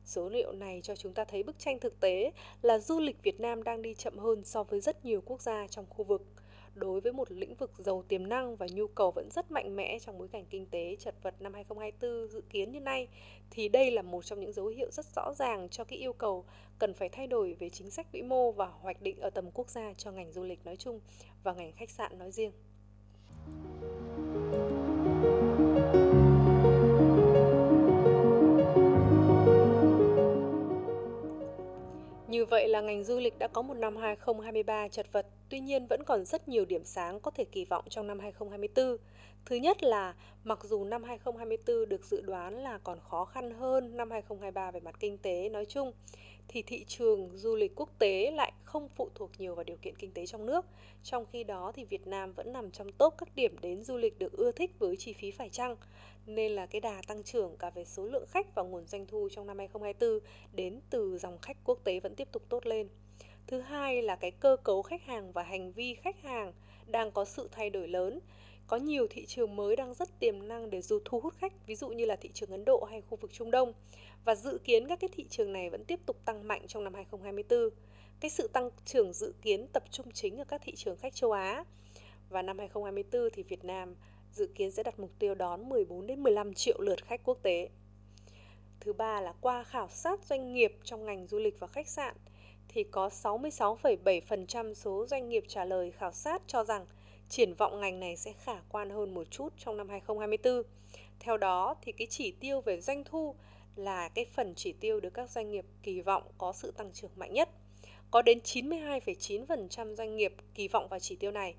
Số 0.05 0.29
liệu 0.29 0.51
này 0.51 0.79
cho 0.83 0.95
chúng 0.95 1.13
ta 1.13 1.23
thấy 1.23 1.43
bức 1.43 1.59
tranh 1.59 1.79
thực 1.79 1.99
tế 1.99 2.31
là 2.61 2.79
du 2.79 2.99
lịch 2.99 3.23
Việt 3.23 3.39
Nam 3.39 3.63
đang 3.63 3.81
đi 3.81 3.93
chậm 3.93 4.17
hơn 4.17 4.43
so 4.43 4.63
với 4.63 4.81
rất 4.81 5.05
nhiều 5.05 5.21
quốc 5.25 5.41
gia 5.41 5.67
trong 5.67 5.85
khu 5.89 6.03
vực. 6.03 6.21
Đối 6.75 7.01
với 7.01 7.13
một 7.13 7.31
lĩnh 7.31 7.55
vực 7.55 7.71
giàu 7.77 8.03
tiềm 8.07 8.29
năng 8.29 8.55
và 8.55 8.67
nhu 8.71 8.87
cầu 8.87 9.11
vẫn 9.11 9.29
rất 9.31 9.51
mạnh 9.51 9.75
mẽ 9.75 9.99
trong 9.99 10.17
bối 10.17 10.27
cảnh 10.27 10.45
kinh 10.49 10.65
tế 10.65 10.95
chật 10.99 11.15
vật 11.21 11.35
năm 11.39 11.53
2024 11.53 12.27
dự 12.27 12.41
kiến 12.49 12.71
như 12.71 12.79
nay, 12.79 13.07
thì 13.51 13.69
đây 13.69 13.91
là 13.91 14.01
một 14.01 14.25
trong 14.25 14.39
những 14.39 14.53
dấu 14.53 14.67
hiệu 14.67 14.91
rất 14.91 15.05
rõ 15.15 15.33
ràng 15.33 15.69
cho 15.69 15.83
cái 15.83 15.99
yêu 15.99 16.13
cầu 16.13 16.45
cần 16.79 16.93
phải 16.93 17.09
thay 17.09 17.27
đổi 17.27 17.55
về 17.59 17.69
chính 17.69 17.91
sách 17.91 18.11
vĩ 18.11 18.21
mô 18.21 18.51
và 18.51 18.65
hoạch 18.65 19.01
định 19.01 19.19
ở 19.19 19.29
tầm 19.29 19.51
quốc 19.53 19.69
gia 19.69 19.93
cho 19.93 20.11
ngành 20.11 20.31
du 20.31 20.43
lịch 20.43 20.65
nói 20.65 20.75
chung 20.75 20.99
và 21.43 21.53
ngành 21.53 21.71
khách 21.71 21.89
sạn 21.89 22.19
nói 22.19 22.31
riêng. 22.31 22.51
Như 32.31 32.45
vậy 32.45 32.67
là 32.67 32.81
ngành 32.81 33.03
du 33.03 33.19
lịch 33.19 33.39
đã 33.39 33.47
có 33.47 33.61
một 33.61 33.73
năm 33.73 33.95
2023 33.95 34.87
chật 34.87 35.07
vật, 35.11 35.27
tuy 35.49 35.59
nhiên 35.59 35.87
vẫn 35.87 36.03
còn 36.03 36.25
rất 36.25 36.47
nhiều 36.47 36.65
điểm 36.65 36.83
sáng 36.83 37.19
có 37.19 37.31
thể 37.31 37.45
kỳ 37.45 37.65
vọng 37.65 37.85
trong 37.89 38.07
năm 38.07 38.19
2024. 38.19 38.97
Thứ 39.45 39.55
nhất 39.55 39.83
là 39.83 40.15
mặc 40.43 40.59
dù 40.63 40.83
năm 40.83 41.03
2024 41.03 41.89
được 41.89 42.05
dự 42.05 42.21
đoán 42.21 42.63
là 42.63 42.77
còn 42.83 42.99
khó 42.99 43.25
khăn 43.25 43.51
hơn 43.51 43.97
năm 43.97 44.11
2023 44.11 44.71
về 44.71 44.79
mặt 44.79 44.95
kinh 44.99 45.17
tế 45.17 45.49
nói 45.49 45.65
chung, 45.65 45.91
thì 46.47 46.61
thị 46.61 46.83
trường 46.87 47.29
du 47.33 47.55
lịch 47.55 47.75
quốc 47.75 47.89
tế 47.99 48.31
lại 48.31 48.51
không 48.71 48.89
phụ 48.95 49.09
thuộc 49.15 49.31
nhiều 49.37 49.55
vào 49.55 49.63
điều 49.63 49.77
kiện 49.77 49.95
kinh 49.95 50.11
tế 50.11 50.25
trong 50.25 50.45
nước. 50.45 50.65
Trong 51.03 51.25
khi 51.31 51.43
đó 51.43 51.71
thì 51.75 51.83
Việt 51.83 52.07
Nam 52.07 52.33
vẫn 52.33 52.53
nằm 52.53 52.71
trong 52.71 52.91
top 52.91 53.13
các 53.17 53.35
điểm 53.35 53.55
đến 53.61 53.83
du 53.83 53.97
lịch 53.97 54.19
được 54.19 54.33
ưa 54.33 54.51
thích 54.51 54.79
với 54.79 54.97
chi 54.97 55.13
phí 55.13 55.31
phải 55.31 55.49
chăng. 55.49 55.75
Nên 56.25 56.51
là 56.51 56.65
cái 56.65 56.81
đà 56.81 57.01
tăng 57.07 57.23
trưởng 57.23 57.57
cả 57.57 57.69
về 57.69 57.85
số 57.85 58.05
lượng 58.05 58.25
khách 58.27 58.55
và 58.55 58.63
nguồn 58.63 58.87
doanh 58.87 59.05
thu 59.05 59.29
trong 59.31 59.47
năm 59.47 59.57
2024 59.57 60.19
đến 60.53 60.79
từ 60.89 61.17
dòng 61.17 61.37
khách 61.41 61.57
quốc 61.63 61.79
tế 61.83 61.99
vẫn 61.99 62.15
tiếp 62.15 62.27
tục 62.31 62.43
tốt 62.49 62.65
lên. 62.65 62.87
Thứ 63.47 63.61
hai 63.61 64.01
là 64.01 64.15
cái 64.15 64.31
cơ 64.31 64.57
cấu 64.63 64.81
khách 64.81 65.03
hàng 65.03 65.31
và 65.31 65.43
hành 65.43 65.71
vi 65.71 65.93
khách 65.93 66.21
hàng 66.21 66.53
đang 66.87 67.11
có 67.11 67.25
sự 67.25 67.49
thay 67.51 67.69
đổi 67.69 67.87
lớn 67.87 68.19
có 68.67 68.77
nhiều 68.77 69.07
thị 69.09 69.25
trường 69.25 69.55
mới 69.55 69.75
đang 69.75 69.93
rất 69.93 70.19
tiềm 70.19 70.47
năng 70.47 70.69
để 70.69 70.81
dù 70.81 70.99
thu 71.05 71.19
hút 71.19 71.33
khách, 71.37 71.67
ví 71.67 71.75
dụ 71.75 71.89
như 71.89 72.05
là 72.05 72.15
thị 72.15 72.29
trường 72.33 72.49
Ấn 72.51 72.65
Độ 72.65 72.87
hay 72.89 73.01
khu 73.01 73.17
vực 73.21 73.33
Trung 73.33 73.51
Đông. 73.51 73.73
Và 74.25 74.35
dự 74.35 74.57
kiến 74.63 74.87
các 74.87 74.99
cái 74.99 75.09
thị 75.13 75.25
trường 75.29 75.53
này 75.53 75.69
vẫn 75.69 75.85
tiếp 75.85 75.99
tục 76.05 76.17
tăng 76.25 76.47
mạnh 76.47 76.67
trong 76.67 76.83
năm 76.83 76.93
2024. 76.93 77.69
Cái 78.21 78.29
sự 78.29 78.47
tăng 78.47 78.69
trưởng 78.85 79.13
dự 79.13 79.33
kiến 79.41 79.67
tập 79.67 79.83
trung 79.91 80.11
chính 80.11 80.37
ở 80.37 80.43
các 80.43 80.61
thị 80.63 80.75
trường 80.75 80.97
khách 80.97 81.15
châu 81.15 81.31
Á. 81.31 81.63
Và 82.29 82.41
năm 82.41 82.57
2024 82.57 83.29
thì 83.33 83.43
Việt 83.43 83.65
Nam 83.65 83.95
dự 84.31 84.47
kiến 84.55 84.71
sẽ 84.71 84.83
đặt 84.83 84.99
mục 84.99 85.11
tiêu 85.19 85.35
đón 85.35 85.69
14 85.69 86.07
đến 86.07 86.23
15 86.23 86.53
triệu 86.53 86.81
lượt 86.81 87.05
khách 87.05 87.21
quốc 87.23 87.37
tế. 87.43 87.69
Thứ 88.79 88.93
ba 88.93 89.21
là 89.21 89.33
qua 89.41 89.63
khảo 89.63 89.89
sát 89.89 90.25
doanh 90.25 90.53
nghiệp 90.53 90.77
trong 90.83 91.05
ngành 91.05 91.27
du 91.27 91.39
lịch 91.39 91.59
và 91.59 91.67
khách 91.67 91.87
sạn 91.87 92.15
thì 92.67 92.83
có 92.83 93.07
66,7% 93.07 94.73
số 94.73 95.05
doanh 95.07 95.29
nghiệp 95.29 95.43
trả 95.47 95.65
lời 95.65 95.91
khảo 95.91 96.11
sát 96.11 96.41
cho 96.47 96.63
rằng 96.63 96.85
triển 97.29 97.53
vọng 97.53 97.79
ngành 97.79 97.99
này 97.99 98.17
sẽ 98.17 98.33
khả 98.43 98.61
quan 98.69 98.89
hơn 98.89 99.13
một 99.13 99.27
chút 99.31 99.53
trong 99.57 99.77
năm 99.77 99.89
2024. 99.89 100.63
Theo 101.19 101.37
đó 101.37 101.75
thì 101.81 101.91
cái 101.91 102.07
chỉ 102.09 102.31
tiêu 102.31 102.61
về 102.61 102.81
doanh 102.81 103.03
thu 103.03 103.35
là 103.75 104.09
cái 104.09 104.25
phần 104.25 104.53
chỉ 104.55 104.73
tiêu 104.73 104.99
được 104.99 105.13
các 105.13 105.29
doanh 105.29 105.51
nghiệp 105.51 105.65
kỳ 105.83 106.01
vọng 106.01 106.23
có 106.37 106.53
sự 106.53 106.71
tăng 106.71 106.91
trưởng 106.93 107.11
mạnh 107.15 107.33
nhất. 107.33 107.49
Có 108.11 108.21
đến 108.21 108.39
92,9% 108.43 109.95
doanh 109.95 110.15
nghiệp 110.15 110.33
kỳ 110.53 110.67
vọng 110.67 110.87
vào 110.89 110.99
chỉ 110.99 111.15
tiêu 111.15 111.31
này 111.31 111.55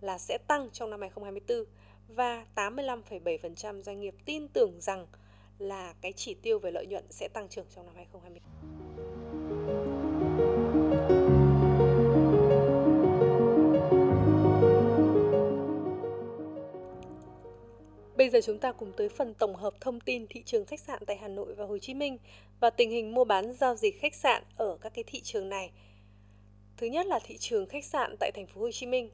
là 0.00 0.18
sẽ 0.18 0.38
tăng 0.46 0.68
trong 0.72 0.90
năm 0.90 1.00
2024 1.00 1.64
và 2.08 2.46
85,7% 2.54 3.82
doanh 3.82 4.00
nghiệp 4.00 4.14
tin 4.24 4.48
tưởng 4.48 4.80
rằng 4.80 5.06
là 5.58 5.94
cái 6.00 6.12
chỉ 6.12 6.34
tiêu 6.34 6.58
về 6.58 6.70
lợi 6.70 6.86
nhuận 6.86 7.04
sẽ 7.10 7.28
tăng 7.28 7.48
trưởng 7.48 7.66
trong 7.74 7.86
năm 7.86 7.94
2024. 7.96 8.72
Bây 18.16 18.30
giờ 18.30 18.40
chúng 18.44 18.58
ta 18.58 18.72
cùng 18.72 18.92
tới 18.96 19.08
phần 19.08 19.34
tổng 19.34 19.56
hợp 19.56 19.74
thông 19.80 20.00
tin 20.00 20.26
thị 20.26 20.42
trường 20.42 20.64
khách 20.64 20.80
sạn 20.80 21.04
tại 21.06 21.16
Hà 21.16 21.28
Nội 21.28 21.54
và 21.54 21.64
Hồ 21.64 21.78
Chí 21.78 21.94
Minh 21.94 22.18
và 22.60 22.70
tình 22.70 22.90
hình 22.90 23.14
mua 23.14 23.24
bán 23.24 23.52
giao 23.52 23.76
dịch 23.76 24.00
khách 24.00 24.14
sạn 24.14 24.42
ở 24.56 24.76
các 24.80 24.94
cái 24.94 25.04
thị 25.06 25.20
trường 25.20 25.48
này. 25.48 25.70
Thứ 26.82 26.88
nhất 26.88 27.06
là 27.06 27.18
thị 27.24 27.36
trường 27.38 27.66
khách 27.66 27.84
sạn 27.84 28.16
tại 28.20 28.30
thành 28.34 28.46
phố 28.46 28.60
Hồ 28.60 28.70
Chí 28.70 28.86
Minh. 28.86 29.10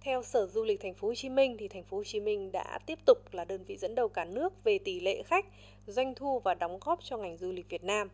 Theo 0.00 0.22
Sở 0.22 0.46
Du 0.46 0.64
lịch 0.64 0.80
thành 0.80 0.94
phố 0.94 1.08
Hồ 1.08 1.14
Chí 1.14 1.28
Minh 1.28 1.56
thì 1.58 1.68
thành 1.68 1.84
phố 1.84 1.96
Hồ 1.96 2.04
Chí 2.04 2.20
Minh 2.20 2.52
đã 2.52 2.78
tiếp 2.86 2.98
tục 3.06 3.18
là 3.32 3.44
đơn 3.44 3.64
vị 3.64 3.76
dẫn 3.76 3.94
đầu 3.94 4.08
cả 4.08 4.24
nước 4.24 4.64
về 4.64 4.78
tỷ 4.78 5.00
lệ 5.00 5.22
khách, 5.22 5.46
doanh 5.86 6.14
thu 6.14 6.40
và 6.44 6.54
đóng 6.54 6.78
góp 6.80 6.98
cho 7.02 7.16
ngành 7.16 7.36
du 7.36 7.52
lịch 7.52 7.68
Việt 7.68 7.84
Nam. 7.84 8.08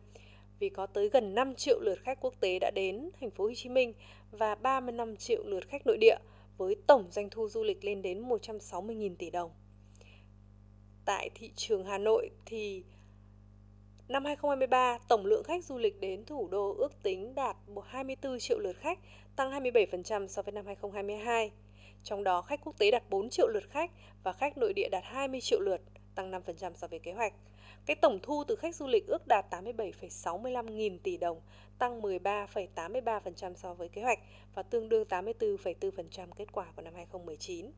Vì 0.59 0.69
có 0.69 0.85
tới 0.85 1.09
gần 1.09 1.35
5 1.35 1.55
triệu 1.55 1.79
lượt 1.79 1.99
khách 2.03 2.19
quốc 2.21 2.33
tế 2.39 2.59
đã 2.59 2.71
đến 2.75 3.09
thành 3.19 3.29
phố 3.29 3.43
Hồ 3.43 3.53
Chí 3.55 3.69
Minh 3.69 3.93
và 4.31 4.55
35 4.55 5.15
triệu 5.15 5.43
lượt 5.45 5.67
khách 5.67 5.87
nội 5.87 5.97
địa 5.97 6.17
với 6.57 6.75
tổng 6.87 7.07
doanh 7.11 7.29
thu 7.29 7.49
du 7.49 7.63
lịch 7.63 7.85
lên 7.85 8.01
đến 8.01 8.29
160.000 8.29 9.15
tỷ 9.15 9.29
đồng 9.29 9.51
tại 11.05 11.29
thị 11.35 11.51
trường 11.55 11.85
Hà 11.85 11.97
Nội 11.97 12.29
thì 12.45 12.83
năm 14.07 14.25
2023 14.25 14.97
tổng 15.07 15.25
lượng 15.25 15.43
khách 15.43 15.63
du 15.63 15.77
lịch 15.77 15.99
đến 15.99 16.25
thủ 16.25 16.47
đô 16.47 16.75
ước 16.77 17.03
tính 17.03 17.35
đạt 17.35 17.57
24 17.85 18.39
triệu 18.39 18.59
lượt 18.59 18.75
khách, 18.79 18.99
tăng 19.35 19.51
27% 19.51 20.27
so 20.27 20.41
với 20.41 20.51
năm 20.51 20.65
2022. 20.65 21.51
Trong 22.03 22.23
đó 22.23 22.41
khách 22.41 22.61
quốc 22.63 22.77
tế 22.77 22.91
đạt 22.91 23.03
4 23.09 23.29
triệu 23.29 23.47
lượt 23.47 23.63
khách 23.69 23.91
và 24.23 24.33
khách 24.33 24.57
nội 24.57 24.73
địa 24.73 24.89
đạt 24.91 25.03
20 25.05 25.41
triệu 25.41 25.59
lượt, 25.59 25.81
tăng 26.15 26.31
5% 26.31 26.71
so 26.75 26.87
với 26.87 26.99
kế 26.99 27.13
hoạch. 27.13 27.33
Cái 27.85 27.95
tổng 27.95 28.19
thu 28.23 28.43
từ 28.47 28.55
khách 28.55 28.75
du 28.75 28.87
lịch 28.87 29.07
ước 29.07 29.27
đạt 29.27 29.45
87,65 29.51 30.63
nghìn 30.63 30.99
tỷ 30.99 31.17
đồng, 31.17 31.41
tăng 31.79 32.01
13,83% 32.01 33.53
so 33.55 33.73
với 33.73 33.89
kế 33.89 34.01
hoạch 34.01 34.19
và 34.55 34.63
tương 34.63 34.89
đương 34.89 35.07
84,4% 35.09 36.27
kết 36.37 36.51
quả 36.51 36.65
của 36.75 36.81
năm 36.81 36.93
2019 36.95 37.71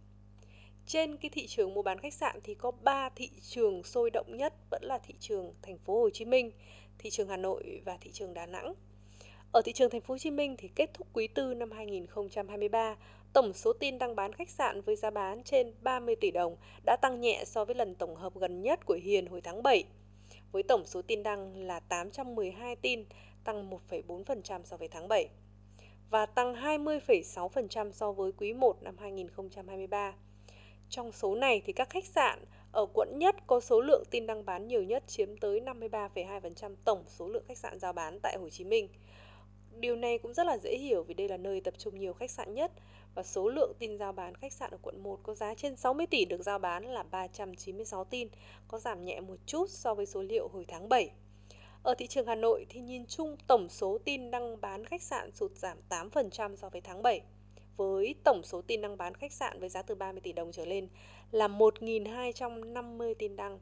trên 0.89 1.17
cái 1.17 1.30
thị 1.30 1.47
trường 1.47 1.73
mua 1.73 1.82
bán 1.82 1.99
khách 1.99 2.13
sạn 2.13 2.39
thì 2.43 2.56
có 2.56 2.71
3 2.71 3.10
thị 3.15 3.30
trường 3.41 3.84
sôi 3.84 4.10
động 4.10 4.38
nhất 4.38 4.54
vẫn 4.71 4.84
là 4.84 4.97
thị 4.97 5.13
trường 5.19 5.54
thành 5.62 5.78
phố 5.78 6.02
Hồ 6.02 6.10
Chí 6.10 6.25
Minh, 6.25 6.52
thị 6.97 7.10
trường 7.10 7.28
Hà 7.28 7.38
Nội 7.38 7.82
và 7.86 7.97
thị 8.02 8.12
trường 8.12 8.34
Đà 8.34 8.45
Nẵng. 8.45 8.73
Ở 9.52 9.62
thị 9.62 9.73
trường 9.73 9.89
thành 9.89 10.02
phố 10.02 10.13
Hồ 10.13 10.17
Chí 10.17 10.32
Minh 10.32 10.56
thì 10.58 10.67
kết 10.67 10.93
thúc 10.93 11.08
quý 11.13 11.28
tư 11.28 11.54
năm 11.54 11.71
2023, 11.71 12.95
tổng 13.34 13.54
số 13.54 13.73
tin 13.73 13.97
đăng 13.97 14.15
bán 14.15 14.34
khách 14.34 14.49
sạn 14.49 14.82
với 14.82 14.95
giá 14.95 15.10
bán 15.10 15.43
trên 15.43 15.73
30 15.82 16.15
tỷ 16.15 16.32
đồng 16.32 16.56
đã 16.86 16.97
tăng 17.02 17.21
nhẹ 17.21 17.43
so 17.45 17.65
với 17.65 17.75
lần 17.75 17.95
tổng 17.95 18.15
hợp 18.15 18.36
gần 18.36 18.62
nhất 18.62 18.86
của 18.86 18.99
Hiền 19.04 19.25
hồi 19.25 19.41
tháng 19.41 19.63
7. 19.63 19.84
Với 20.52 20.63
tổng 20.63 20.86
số 20.86 21.02
tin 21.02 21.23
đăng 21.23 21.67
là 21.67 21.80
812 21.80 22.75
tin, 22.75 23.06
tăng 23.43 23.69
1,4% 23.69 24.62
so 24.63 24.78
với 24.78 24.88
tháng 24.88 25.08
7 25.08 25.30
và 26.10 26.25
tăng 26.25 26.56
20,6% 26.56 27.91
so 27.91 28.12
với 28.12 28.32
quý 28.32 28.54
1 28.54 28.84
năm 28.84 28.97
2023. 28.97 30.13
Trong 30.89 31.12
số 31.12 31.36
này 31.36 31.62
thì 31.65 31.73
các 31.73 31.89
khách 31.89 32.06
sạn 32.06 32.39
ở 32.71 32.86
quận 32.93 33.19
nhất 33.19 33.36
có 33.47 33.60
số 33.60 33.82
lượng 33.82 34.04
tin 34.12 34.28
đăng 34.28 34.45
bán 34.45 34.67
nhiều 34.67 34.84
nhất 34.84 35.04
chiếm 35.08 35.38
tới 35.38 35.62
53,2% 35.62 36.75
tổng 36.84 37.04
số 37.08 37.28
lượng 37.28 37.43
khách 37.47 37.58
sạn 37.58 37.80
giao 37.80 37.93
bán 37.93 38.19
tại 38.19 38.38
Hồ 38.39 38.49
Chí 38.49 38.63
Minh. 38.63 38.88
Điều 39.71 39.95
này 39.95 40.17
cũng 40.17 40.34
rất 40.34 40.45
là 40.45 40.58
dễ 40.58 40.78
hiểu 40.78 41.04
vì 41.04 41.13
đây 41.13 41.30
là 41.30 41.38
nơi 41.38 41.62
tập 41.62 41.73
trung 41.78 41.99
nhiều 41.99 42.13
khách 42.13 42.32
sạn 42.32 42.54
nhất 42.54 42.71
và 43.15 43.23
số 43.23 43.49
lượng 43.49 43.73
tin 43.80 43.97
giao 43.97 44.12
bán 44.12 44.36
khách 44.36 44.54
sạn 44.54 44.71
ở 44.71 44.78
quận 44.82 45.04
1 45.04 45.19
có 45.23 45.36
giá 45.36 45.54
trên 45.56 45.75
60 45.75 46.06
tỷ 46.08 46.25
được 46.25 46.41
giao 46.41 46.60
bán 46.60 46.86
là 46.86 47.04
396 47.04 48.04
tin, 48.04 48.28
có 48.67 48.80
giảm 48.80 49.06
nhẹ 49.06 49.19
một 49.19 49.38
chút 49.45 49.69
so 49.69 49.93
với 49.93 50.06
số 50.06 50.21
liệu 50.21 50.47
hồi 50.47 50.65
tháng 50.67 50.89
7. 50.89 51.12
Ở 51.84 51.93
thị 51.93 52.08
trường 52.08 52.28
Hà 52.28 52.36
Nội 52.36 52.65
thì 52.69 52.80
nhìn 52.80 53.06
chung 53.06 53.36
tổng 53.47 53.69
số 53.69 53.97
tin 54.06 54.32
đăng 54.32 54.62
bán 54.62 54.86
khách 54.86 55.02
sạn 55.02 55.32
sụt 55.32 55.52
giảm 55.56 55.78
8% 55.89 56.56
so 56.56 56.69
với 56.69 56.82
tháng 56.82 57.02
7 57.02 57.21
với 57.79 58.15
tổng 58.23 58.43
số 58.43 58.61
tin 58.61 58.81
đăng 58.81 58.97
bán 58.97 59.15
khách 59.15 59.31
sạn 59.31 59.59
với 59.59 59.69
giá 59.69 59.81
từ 59.81 59.95
30 59.95 60.21
tỷ 60.21 60.33
đồng 60.33 60.51
trở 60.51 60.65
lên 60.65 60.87
là 61.31 61.47
1.250 61.47 63.13
tin 63.19 63.35
đăng. 63.35 63.59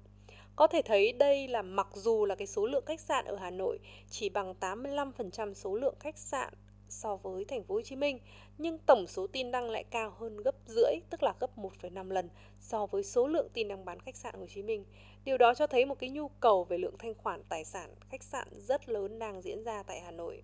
Có 0.56 0.68
thể 0.68 0.82
thấy 0.82 1.14
đây 1.14 1.48
là 1.48 1.62
mặc 1.62 1.88
dù 1.94 2.26
là 2.26 2.36
cái 2.36 2.48
số 2.48 2.66
lượng 2.66 2.86
khách 2.86 3.00
sạn 3.00 3.26
ở 3.26 3.36
Hà 3.36 3.50
Nội 3.50 3.80
chỉ 4.10 4.30
bằng 4.30 4.54
85% 4.60 5.54
số 5.54 5.76
lượng 5.76 5.96
khách 6.00 6.18
sạn 6.18 6.54
so 6.90 7.16
với 7.16 7.46
thành 7.46 7.64
phố 7.64 7.76
Hồ 7.76 7.82
Chí 7.82 7.96
Minh, 7.96 8.20
nhưng 8.58 8.78
tổng 8.78 9.08
số 9.08 9.28
tin 9.28 9.52
đăng 9.52 9.70
lại 9.70 9.84
cao 9.84 10.14
hơn 10.20 10.38
gấp 10.38 10.56
rưỡi, 10.66 10.94
tức 11.10 11.24
là 11.24 11.34
gấp 11.40 11.58
1,5 11.58 12.10
lần 12.10 12.30
so 12.60 12.86
với 12.86 13.04
số 13.04 13.28
lượng 13.28 13.48
tin 13.54 13.68
đăng 13.68 13.86
bán 13.86 14.00
khách 14.00 14.16
sạn 14.16 14.36
Hồ 14.40 14.46
Chí 14.48 14.64
Minh. 14.64 14.86
Điều 15.26 15.38
đó 15.38 15.54
cho 15.54 15.68
thấy 15.68 15.86
một 15.86 16.00
cái 16.00 16.10
nhu 16.10 16.28
cầu 16.28 16.64
về 16.64 16.78
lượng 16.78 16.98
thanh 17.00 17.14
khoản 17.14 17.44
tài 17.50 17.66
sản 17.66 17.90
khách 18.10 18.24
sạn 18.24 18.48
rất 18.52 18.90
lớn 18.90 19.20
đang 19.20 19.42
diễn 19.42 19.64
ra 19.64 19.84
tại 19.84 20.00
Hà 20.00 20.12
Nội. 20.12 20.44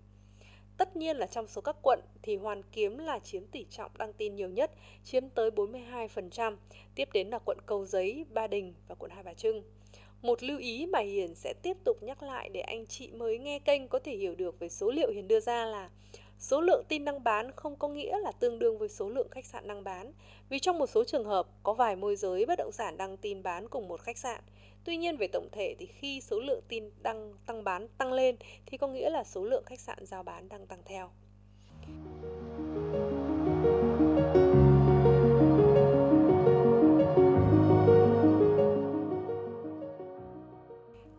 Tất 0.76 0.96
nhiên 0.96 1.16
là 1.16 1.26
trong 1.26 1.46
số 1.46 1.60
các 1.60 1.76
quận 1.82 2.00
thì 2.22 2.36
Hoàn 2.36 2.62
Kiếm 2.72 2.98
là 2.98 3.18
chiếm 3.18 3.46
tỷ 3.46 3.66
trọng 3.70 3.90
đăng 3.98 4.12
tin 4.12 4.34
nhiều 4.34 4.48
nhất, 4.48 4.70
chiếm 5.04 5.28
tới 5.28 5.50
42%, 5.50 6.56
tiếp 6.94 7.08
đến 7.12 7.28
là 7.28 7.38
quận 7.38 7.58
Cầu 7.66 7.84
Giấy, 7.84 8.24
Ba 8.30 8.46
Đình 8.46 8.74
và 8.88 8.94
quận 8.94 9.10
Hai 9.10 9.22
Bà 9.22 9.34
Trưng. 9.34 9.62
Một 10.22 10.42
lưu 10.42 10.58
ý 10.58 10.86
mà 10.86 10.98
Hiền 10.98 11.34
sẽ 11.34 11.54
tiếp 11.62 11.76
tục 11.84 12.02
nhắc 12.02 12.22
lại 12.22 12.48
để 12.48 12.60
anh 12.60 12.86
chị 12.86 13.10
mới 13.12 13.38
nghe 13.38 13.58
kênh 13.58 13.88
có 13.88 13.98
thể 13.98 14.16
hiểu 14.16 14.34
được 14.34 14.58
về 14.58 14.68
số 14.68 14.90
liệu 14.90 15.10
Hiền 15.10 15.28
đưa 15.28 15.40
ra 15.40 15.66
là 15.66 15.90
số 16.38 16.60
lượng 16.60 16.84
tin 16.88 17.04
đăng 17.04 17.24
bán 17.24 17.50
không 17.52 17.76
có 17.76 17.88
nghĩa 17.88 18.18
là 18.18 18.32
tương 18.32 18.58
đương 18.58 18.78
với 18.78 18.88
số 18.88 19.08
lượng 19.08 19.28
khách 19.30 19.46
sạn 19.46 19.68
đăng 19.68 19.84
bán. 19.84 20.12
Vì 20.48 20.58
trong 20.58 20.78
một 20.78 20.86
số 20.86 21.04
trường 21.04 21.24
hợp 21.24 21.46
có 21.62 21.72
vài 21.74 21.96
môi 21.96 22.16
giới 22.16 22.46
bất 22.46 22.58
động 22.58 22.72
sản 22.72 22.96
đăng 22.96 23.16
tin 23.16 23.42
bán 23.42 23.68
cùng 23.68 23.88
một 23.88 24.00
khách 24.00 24.18
sạn. 24.18 24.40
Tuy 24.84 24.96
nhiên 24.96 25.16
về 25.16 25.26
tổng 25.26 25.48
thể 25.52 25.74
thì 25.78 25.86
khi 25.86 26.20
số 26.20 26.40
lượng 26.40 26.60
tin 26.68 26.90
đăng, 27.02 27.34
tăng 27.46 27.64
bán 27.64 27.88
tăng 27.98 28.12
lên 28.12 28.36
thì 28.66 28.78
có 28.78 28.86
nghĩa 28.86 29.10
là 29.10 29.24
số 29.24 29.44
lượng 29.44 29.64
khách 29.66 29.80
sạn 29.80 30.06
giao 30.06 30.22
bán 30.22 30.48
đang 30.48 30.66
tăng 30.66 30.82
theo. 30.84 31.10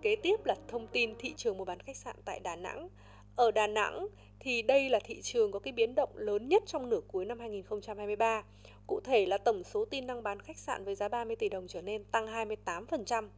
Kế 0.01 0.15
tiếp 0.15 0.45
là 0.45 0.55
thông 0.67 0.87
tin 0.87 1.13
thị 1.19 1.33
trường 1.37 1.57
mua 1.57 1.65
bán 1.65 1.79
khách 1.79 1.97
sạn 1.97 2.15
tại 2.25 2.39
Đà 2.39 2.55
Nẵng. 2.55 2.89
Ở 3.35 3.51
Đà 3.51 3.67
Nẵng 3.67 4.07
thì 4.39 4.61
đây 4.61 4.89
là 4.89 4.99
thị 5.03 5.21
trường 5.21 5.51
có 5.51 5.59
cái 5.59 5.73
biến 5.73 5.95
động 5.95 6.09
lớn 6.15 6.49
nhất 6.49 6.63
trong 6.65 6.89
nửa 6.89 7.01
cuối 7.07 7.25
năm 7.25 7.39
2023. 7.39 8.43
Cụ 8.87 8.99
thể 9.03 9.25
là 9.25 9.37
tổng 9.37 9.63
số 9.63 9.85
tin 9.85 10.07
đăng 10.07 10.23
bán 10.23 10.39
khách 10.39 10.57
sạn 10.57 10.85
với 10.85 10.95
giá 10.95 11.07
30 11.07 11.35
tỷ 11.35 11.49
đồng 11.49 11.67
trở 11.67 11.81
nên 11.81 12.03
tăng 12.03 12.27
28%. 12.27 13.29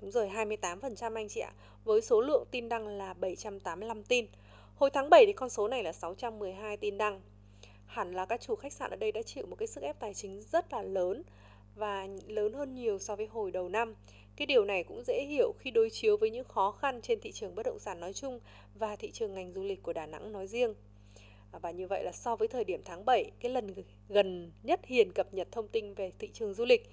Đúng 0.00 0.10
rồi, 0.10 0.28
28% 0.28 1.14
anh 1.14 1.28
chị 1.28 1.40
ạ, 1.40 1.52
với 1.84 2.02
số 2.02 2.20
lượng 2.20 2.44
tin 2.50 2.68
đăng 2.68 2.86
là 2.86 3.14
785 3.14 4.02
tin. 4.02 4.26
Hồi 4.74 4.90
tháng 4.90 5.10
7 5.10 5.26
thì 5.26 5.32
con 5.32 5.50
số 5.50 5.68
này 5.68 5.82
là 5.82 5.92
612 5.92 6.76
tin 6.76 6.98
đăng. 6.98 7.20
Hẳn 7.86 8.12
là 8.12 8.26
các 8.26 8.40
chủ 8.40 8.56
khách 8.56 8.72
sạn 8.72 8.90
ở 8.90 8.96
đây 8.96 9.12
đã 9.12 9.22
chịu 9.22 9.46
một 9.46 9.56
cái 9.56 9.66
sức 9.66 9.82
ép 9.82 10.00
tài 10.00 10.14
chính 10.14 10.42
rất 10.42 10.72
là 10.72 10.82
lớn 10.82 11.22
và 11.74 12.08
lớn 12.26 12.52
hơn 12.52 12.74
nhiều 12.74 12.98
so 12.98 13.16
với 13.16 13.26
hồi 13.26 13.50
đầu 13.50 13.68
năm. 13.68 13.94
Cái 14.36 14.46
điều 14.46 14.64
này 14.64 14.84
cũng 14.84 15.02
dễ 15.06 15.24
hiểu 15.28 15.52
khi 15.58 15.70
đối 15.70 15.90
chiếu 15.90 16.16
với 16.16 16.30
những 16.30 16.44
khó 16.44 16.70
khăn 16.70 17.00
trên 17.02 17.20
thị 17.20 17.32
trường 17.32 17.54
bất 17.54 17.66
động 17.66 17.78
sản 17.78 18.00
nói 18.00 18.12
chung 18.12 18.40
và 18.74 18.96
thị 18.96 19.10
trường 19.10 19.34
ngành 19.34 19.52
du 19.52 19.62
lịch 19.62 19.82
của 19.82 19.92
Đà 19.92 20.06
Nẵng 20.06 20.32
nói 20.32 20.46
riêng. 20.46 20.74
Và 21.52 21.70
như 21.70 21.86
vậy 21.86 22.04
là 22.04 22.12
so 22.12 22.36
với 22.36 22.48
thời 22.48 22.64
điểm 22.64 22.80
tháng 22.84 23.04
7, 23.04 23.30
cái 23.40 23.52
lần 23.52 23.74
gần 24.08 24.52
nhất 24.62 24.80
Hiền 24.84 25.12
cập 25.12 25.34
nhật 25.34 25.48
thông 25.52 25.68
tin 25.68 25.94
về 25.94 26.12
thị 26.18 26.30
trường 26.32 26.54
du 26.54 26.64
lịch, 26.64 26.90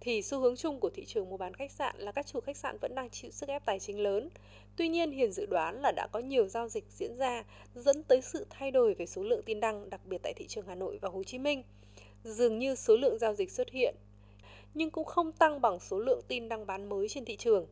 thì 0.00 0.22
xu 0.22 0.40
hướng 0.40 0.56
chung 0.56 0.80
của 0.80 0.90
thị 0.90 1.04
trường 1.04 1.30
mua 1.30 1.36
bán 1.36 1.54
khách 1.54 1.72
sạn 1.72 1.96
là 1.98 2.12
các 2.12 2.26
chủ 2.26 2.40
khách 2.40 2.56
sạn 2.56 2.78
vẫn 2.80 2.94
đang 2.94 3.10
chịu 3.10 3.30
sức 3.30 3.48
ép 3.48 3.64
tài 3.64 3.78
chính 3.78 4.00
lớn. 4.00 4.28
Tuy 4.76 4.88
nhiên, 4.88 5.10
Hiền 5.10 5.32
dự 5.32 5.46
đoán 5.46 5.80
là 5.82 5.92
đã 5.96 6.06
có 6.12 6.18
nhiều 6.18 6.48
giao 6.48 6.68
dịch 6.68 6.84
diễn 6.90 7.16
ra 7.16 7.44
dẫn 7.74 8.02
tới 8.02 8.20
sự 8.22 8.46
thay 8.50 8.70
đổi 8.70 8.94
về 8.94 9.06
số 9.06 9.22
lượng 9.22 9.42
tin 9.46 9.60
đăng, 9.60 9.90
đặc 9.90 10.00
biệt 10.04 10.18
tại 10.22 10.32
thị 10.36 10.46
trường 10.48 10.66
Hà 10.66 10.74
Nội 10.74 10.98
và 11.02 11.08
Hồ 11.08 11.22
Chí 11.22 11.38
Minh. 11.38 11.62
Dường 12.24 12.58
như 12.58 12.74
số 12.74 12.96
lượng 12.96 13.18
giao 13.18 13.34
dịch 13.34 13.50
xuất 13.50 13.70
hiện 13.70 13.94
nhưng 14.74 14.90
cũng 14.90 15.04
không 15.04 15.32
tăng 15.32 15.60
bằng 15.60 15.80
số 15.80 15.98
lượng 15.98 16.20
tin 16.28 16.48
đăng 16.48 16.66
bán 16.66 16.88
mới 16.88 17.08
trên 17.08 17.24
thị 17.24 17.36
trường. 17.36 17.66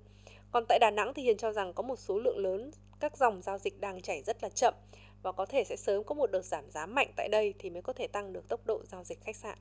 Còn 0.50 0.64
tại 0.68 0.78
Đà 0.78 0.90
Nẵng 0.90 1.14
thì 1.14 1.22
Hiền 1.22 1.36
cho 1.36 1.52
rằng 1.52 1.72
có 1.72 1.82
một 1.82 1.98
số 1.98 2.18
lượng 2.18 2.38
lớn 2.38 2.70
các 3.00 3.16
dòng 3.16 3.42
giao 3.42 3.58
dịch 3.58 3.80
đang 3.80 4.02
chảy 4.02 4.22
rất 4.22 4.42
là 4.42 4.48
chậm 4.48 4.74
và 5.22 5.32
có 5.32 5.46
thể 5.46 5.64
sẽ 5.64 5.76
sớm 5.76 6.04
có 6.04 6.14
một 6.14 6.30
đợt 6.30 6.42
giảm 6.44 6.70
giá 6.70 6.86
mạnh 6.86 7.10
tại 7.16 7.28
đây 7.28 7.54
thì 7.58 7.70
mới 7.70 7.82
có 7.82 7.92
thể 7.92 8.06
tăng 8.06 8.32
được 8.32 8.48
tốc 8.48 8.66
độ 8.66 8.82
giao 8.84 9.04
dịch 9.04 9.20
khách 9.20 9.36
sạn. 9.36 9.58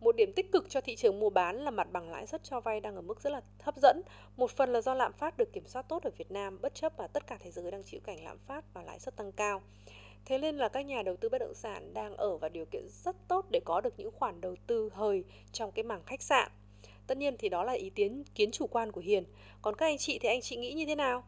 Một 0.00 0.16
điểm 0.16 0.32
tích 0.32 0.52
cực 0.52 0.70
cho 0.70 0.80
thị 0.80 0.96
trường 0.96 1.18
mua 1.18 1.30
bán 1.30 1.56
là 1.56 1.70
mặt 1.70 1.92
bằng 1.92 2.10
lãi 2.10 2.26
suất 2.26 2.44
cho 2.44 2.60
vay 2.60 2.80
đang 2.80 2.96
ở 2.96 3.02
mức 3.02 3.20
rất 3.20 3.30
là 3.30 3.40
hấp 3.62 3.76
dẫn. 3.76 4.02
Một 4.36 4.50
phần 4.50 4.72
là 4.72 4.80
do 4.80 4.94
lạm 4.94 5.12
phát 5.12 5.36
được 5.36 5.52
kiểm 5.52 5.66
soát 5.66 5.82
tốt 5.82 6.02
ở 6.02 6.10
Việt 6.18 6.30
Nam 6.30 6.58
bất 6.60 6.74
chấp 6.74 6.98
là 6.98 7.06
tất 7.06 7.26
cả 7.26 7.38
thế 7.40 7.50
giới 7.50 7.70
đang 7.70 7.82
chịu 7.82 8.00
cảnh 8.04 8.24
lạm 8.24 8.38
phát 8.38 8.64
và 8.74 8.82
lãi 8.82 8.98
suất 8.98 9.16
tăng 9.16 9.32
cao. 9.32 9.62
Thế 10.24 10.38
nên 10.38 10.56
là 10.56 10.68
các 10.68 10.86
nhà 10.86 11.02
đầu 11.02 11.16
tư 11.16 11.28
bất 11.28 11.38
động 11.38 11.54
sản 11.54 11.94
đang 11.94 12.16
ở 12.16 12.36
vào 12.36 12.50
điều 12.50 12.64
kiện 12.64 12.88
rất 12.88 13.16
tốt 13.28 13.46
để 13.50 13.60
có 13.64 13.80
được 13.80 13.94
những 13.96 14.10
khoản 14.10 14.40
đầu 14.40 14.56
tư 14.66 14.90
hời 14.94 15.24
trong 15.52 15.72
cái 15.72 15.82
mảng 15.82 16.04
khách 16.06 16.22
sạn. 16.22 16.50
Tất 17.06 17.18
nhiên 17.18 17.36
thì 17.38 17.48
đó 17.48 17.64
là 17.64 17.72
ý 17.72 17.90
kiến 17.90 18.24
kiến 18.34 18.50
chủ 18.50 18.66
quan 18.66 18.92
của 18.92 19.00
Hiền. 19.00 19.24
Còn 19.62 19.76
các 19.76 19.86
anh 19.86 19.98
chị 19.98 20.18
thì 20.18 20.28
anh 20.28 20.40
chị 20.40 20.56
nghĩ 20.56 20.72
như 20.72 20.86
thế 20.86 20.94
nào? 20.94 21.24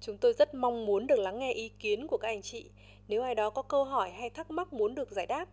Chúng 0.00 0.18
tôi 0.18 0.32
rất 0.32 0.54
mong 0.54 0.86
muốn 0.86 1.06
được 1.06 1.18
lắng 1.18 1.38
nghe 1.38 1.52
ý 1.52 1.68
kiến 1.68 2.06
của 2.06 2.18
các 2.18 2.28
anh 2.28 2.42
chị. 2.42 2.70
Nếu 3.08 3.22
ai 3.22 3.34
đó 3.34 3.50
có 3.50 3.62
câu 3.62 3.84
hỏi 3.84 4.10
hay 4.10 4.30
thắc 4.30 4.50
mắc 4.50 4.72
muốn 4.72 4.94
được 4.94 5.10
giải 5.10 5.26
đáp, 5.26 5.48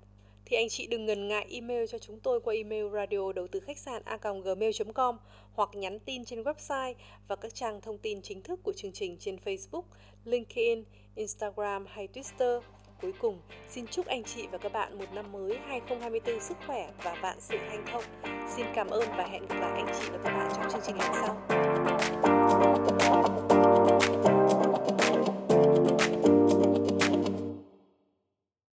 thì 0.45 0.57
anh 0.57 0.69
chị 0.69 0.87
đừng 0.87 1.05
ngần 1.05 1.27
ngại 1.27 1.47
email 1.49 1.85
cho 1.89 1.97
chúng 1.97 2.19
tôi 2.19 2.39
qua 2.41 2.53
email 2.53 2.85
radio 2.93 3.33
đầu 3.35 3.47
tư 3.47 3.59
khách 3.59 3.77
sạn 3.77 4.01
a 4.05 4.17
gmail.com 4.43 5.17
hoặc 5.53 5.69
nhắn 5.73 5.99
tin 5.99 6.25
trên 6.25 6.43
website 6.43 6.93
và 7.27 7.35
các 7.35 7.55
trang 7.55 7.81
thông 7.81 7.97
tin 7.97 8.21
chính 8.21 8.41
thức 8.41 8.59
của 8.63 8.73
chương 8.75 8.91
trình 8.91 9.17
trên 9.19 9.35
Facebook, 9.45 9.83
LinkedIn, 10.25 10.83
Instagram 11.15 11.85
hay 11.85 12.07
Twitter. 12.13 12.61
Cuối 13.01 13.13
cùng, 13.19 13.39
xin 13.69 13.87
chúc 13.87 14.05
anh 14.05 14.23
chị 14.23 14.47
và 14.51 14.57
các 14.57 14.73
bạn 14.73 14.97
một 14.97 15.05
năm 15.13 15.31
mới 15.31 15.57
2024 15.67 16.39
sức 16.39 16.57
khỏe 16.67 16.91
và 17.03 17.19
vạn 17.21 17.37
sự 17.39 17.57
hanh 17.57 17.85
thông. 17.91 18.03
Xin 18.55 18.65
cảm 18.75 18.89
ơn 18.89 19.09
và 19.17 19.27
hẹn 19.31 19.47
gặp 19.47 19.55
lại 19.59 19.81
anh 19.85 19.95
chị 19.99 20.09
và 20.11 20.17
các 20.23 20.29
bạn 20.29 20.51
trong 20.55 20.71
chương 20.71 20.81
trình 20.85 20.97
lần 20.97 21.11
sau. 21.13 22.32